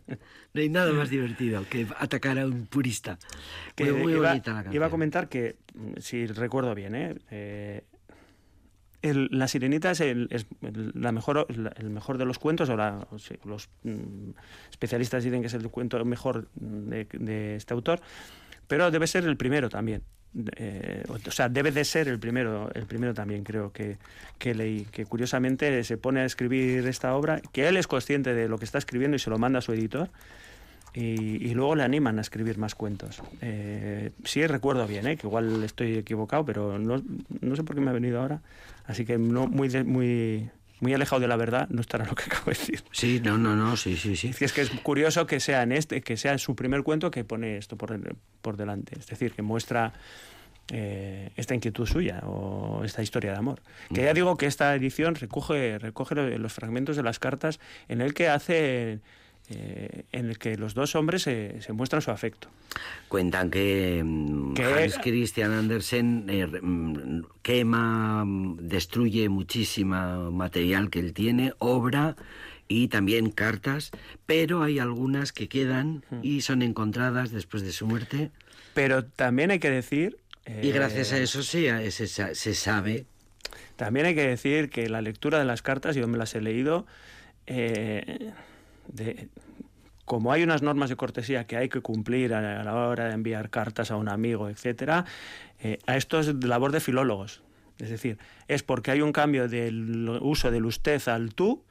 [0.54, 3.18] No hay nada más divertido que atacar a un purista.
[3.76, 4.76] Que muy, muy iba, bonita la canción.
[4.76, 7.16] iba a comentar que, mm, si recuerdo bien, ¿eh?
[7.32, 7.84] Eh,
[9.08, 12.70] el- la sirenita es, el, es la mejor, el mejor de los cuentos,
[13.20, 14.32] sí, los mm,
[14.70, 18.00] especialistas dicen que es el cuento mejor de, de este autor,
[18.68, 20.04] pero debe ser el primero también.
[20.58, 23.98] Eh, o sea, debe de ser el primero, el primero también creo que,
[24.38, 28.48] que leí, que curiosamente se pone a escribir esta obra, que él es consciente de
[28.48, 30.10] lo que está escribiendo y se lo manda a su editor,
[30.94, 31.02] y,
[31.48, 33.22] y luego le animan a escribir más cuentos.
[33.42, 35.18] Eh, sí recuerdo bien, ¿eh?
[35.18, 37.02] que igual estoy equivocado, pero no,
[37.42, 38.42] no sé por qué me ha venido ahora.
[38.86, 42.24] Así que no, muy, de- muy, muy alejado de la verdad no estará lo que
[42.24, 42.84] acabo de decir.
[42.92, 44.32] Sí, no, no, no, sí, sí, sí.
[44.40, 47.58] Es que es, curioso que sea en este, que sea su primer cuento que pone
[47.58, 48.00] esto por,
[48.42, 48.98] por delante.
[48.98, 49.94] Es decir, que muestra
[50.72, 53.62] eh, esta inquietud suya o esta historia de amor.
[53.94, 58.02] Que ya digo que esta edición recoge, recoge lo- los fragmentos de las cartas en
[58.02, 59.00] el que hace
[59.50, 62.50] eh, en el que los dos hombres se, se muestran su afecto.
[63.08, 71.00] Cuentan que mm, Que- Hans Christian Andersen eh, mm, quema, mm, destruye muchísima material que
[71.00, 72.16] él tiene, obra
[72.68, 73.92] y también cartas,
[74.26, 78.32] pero hay algunas que quedan y son encontradas después de su muerte.
[78.74, 80.18] Pero también hay que decir...
[80.62, 81.44] Y gracias a eh, eso
[82.08, 83.06] sa- se sabe
[83.76, 86.86] También hay que decir que la lectura de las cartas, yo me las he leído,
[87.48, 88.32] eh,
[88.88, 89.30] de-
[90.06, 93.50] como hay unas normas de cortesía que hay que cumplir a, la hora de enviar
[93.50, 95.04] cartas a un amigo, etcétera,
[95.60, 97.44] eh, a esto es labor de filólogos.
[97.78, 98.18] Es decir,
[98.48, 101.64] es porque hay un cambio del uso del usted al tú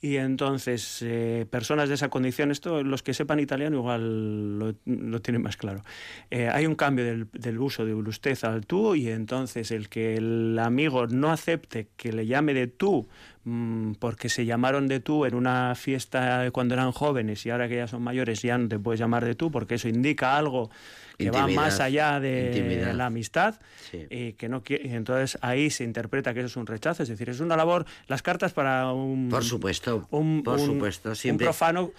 [0.00, 5.20] y entonces eh, personas de esa condición, esto los que sepan italiano igual lo, lo
[5.20, 5.82] tienen más claro.
[6.30, 10.14] Eh, hay un cambio del, del uso del usted al tú y entonces el que
[10.16, 13.08] el amigo no acepte que le llame de tú
[13.48, 17.76] mm, porque se llamaron de tú en una fiesta cuando eran jóvenes y ahora que
[17.76, 20.70] ya son mayores ya no te puedes llamar de tú porque eso indica algo
[21.16, 22.94] que va Intimidad, más allá de intimidad.
[22.94, 23.58] la amistad
[23.90, 24.06] Sí.
[24.10, 27.28] y que no y entonces ahí se interpreta que eso es un rechazo es decir
[27.30, 31.46] es una labor las cartas para un Por supuesto, un, por un- supuesto, un siempre-
[31.46, 31.90] profano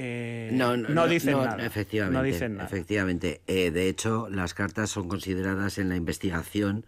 [0.00, 0.76] eh, no,
[1.08, 3.40] dicen no, nada Efectivamente, no dicen nada efectivamente.
[3.48, 6.86] Eh, de hecho, las cartas son consideradas en la investigación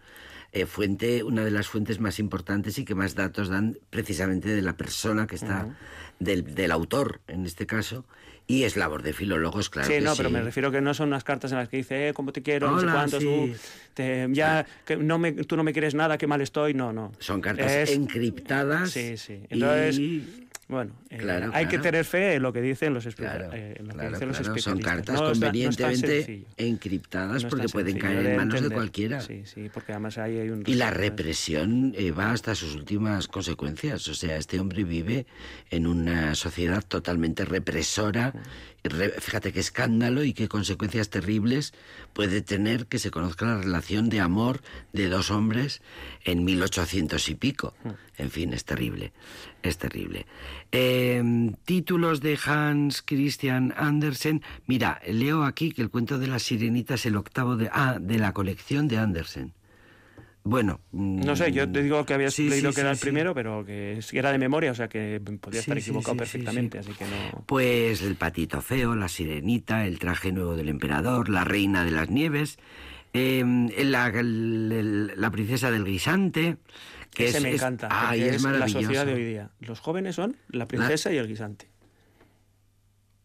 [0.53, 4.61] eh, fuente, una de las fuentes más importantes y que más datos dan precisamente de
[4.61, 5.73] la persona que está, Ujú.
[6.19, 8.05] del, del autor, en este caso,
[8.47, 9.87] y es labor de filólogos, claro.
[9.87, 10.33] sí, que no, pero sí.
[10.33, 12.69] me refiero que no son unas cartas en las que dice, eh, cómo te quiero,
[12.69, 13.25] no sé Hola, cuánto, sí.
[13.25, 13.49] tú,
[13.93, 17.13] te- ya, que no me, tú no me quieres nada, qué mal estoy, no, no.
[17.19, 18.91] Son cartas Es- encriptadas.
[18.91, 19.43] Sí, sí.
[19.49, 23.49] Entonces, y- bueno, eh, Claro, hay que tener fe en lo que dicen los, Claro,
[23.53, 24.93] eh, en lo que dicen los claro, son especialistas.
[24.95, 29.19] cartas No no convenientemente encriptadas No porque pueden caer en manos de cualquiera.
[29.21, 30.63] Sí, sí, porque además ahí hay un...
[30.65, 34.07] Y la represión eh, va hasta sus últimas consecuencias.
[34.07, 35.25] O sea, este hombre vive
[35.69, 38.33] en una sociedad totalmente represora.
[38.89, 41.73] Fíjate qué escándalo y qué consecuencias terribles
[42.13, 44.61] puede tener que se conozca la relación de amor
[44.91, 45.81] de dos hombres
[46.23, 47.73] en 1800 y pico.
[48.17, 49.13] En fin, es terrible.
[49.61, 50.25] Es terrible.
[50.71, 54.41] Eh, títulos de Hans Christian Andersen.
[54.65, 58.17] Mira, leo aquí que el cuento de la sirenita es el octavo de, ah, de
[58.17, 59.53] la colección de Andersen.
[60.43, 60.81] Bueno.
[60.91, 63.35] No sé, yo te digo que habías sí, leído sí, que era sí, el primero,
[63.35, 66.89] pero que era de memoria, o sea que podía Sí, estar equivocado perfectamente, sí.
[66.89, 67.43] así que no...
[67.45, 72.09] Pues el patito feo, la sirenita, el traje nuevo del emperador, la reina de las
[72.09, 72.57] nieves,
[73.13, 73.43] eh,
[73.85, 76.57] la, la princesa del guisante.
[77.11, 79.51] Que Ese es, me es- encanta, ay, porque es, es la sociedad de hoy día.
[79.59, 81.67] Los jóvenes son la princesa y el guisante.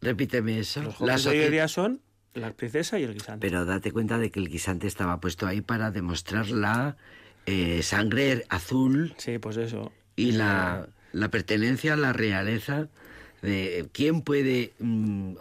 [0.02, 0.82] Repíteme eso.
[0.82, 2.00] Los La jóvenes de hoy día son
[2.36, 3.46] la princesa y el guisante.
[3.46, 6.96] Pero date cuenta de que el guisante estaba puesto ahí para demostrar la
[7.46, 9.14] eh, sangre azul.
[9.16, 9.92] Sí, pues eso.
[10.16, 12.88] Y la, la pertenencia a la realeza.
[13.42, 15.34] De, ¿Quién puede mm,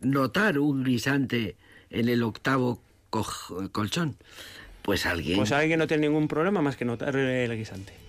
[0.00, 1.56] notar un guisante
[1.90, 4.16] en el octavo colchón?
[4.82, 5.38] Pues alguien.
[5.38, 7.92] Pues alguien no tiene ningún problema más que notar el guisante.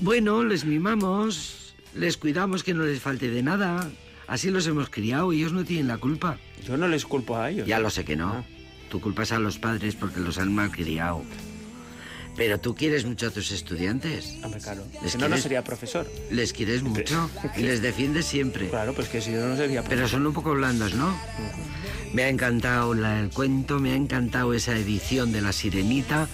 [0.00, 3.90] Bueno, les mimamos, les cuidamos que no les falte de nada.
[4.28, 6.38] Así los hemos criado y ellos no tienen la culpa.
[6.66, 7.66] Yo no les culpo a ellos.
[7.66, 8.28] Ya lo sé que no.
[8.32, 8.44] Ah.
[8.90, 11.22] Tu culpa es a los padres porque los han malcriado.
[12.36, 14.34] Pero tú quieres mucho a tus estudiantes.
[14.44, 14.84] Hombre, claro.
[15.02, 16.06] Les Si no, no quieres- sería profesor.
[16.30, 18.68] Les quieres mucho y les defiendes siempre.
[18.68, 19.88] Claro, pues que si no, no sería profesor.
[19.96, 21.16] Pero son un poco blandos, ¿no?
[22.12, 26.28] Me ha encantado la- el cuento, me ha encantado esa edición de La Sirenita.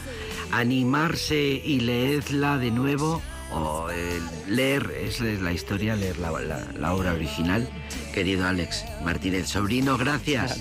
[0.51, 3.23] Animarse y leerla de nuevo,
[3.55, 6.31] o eh, leer, esa es la historia, leer la,
[6.77, 7.69] la- obra original.
[8.13, 10.61] Querido Alex Martínez Sobrino, gracias.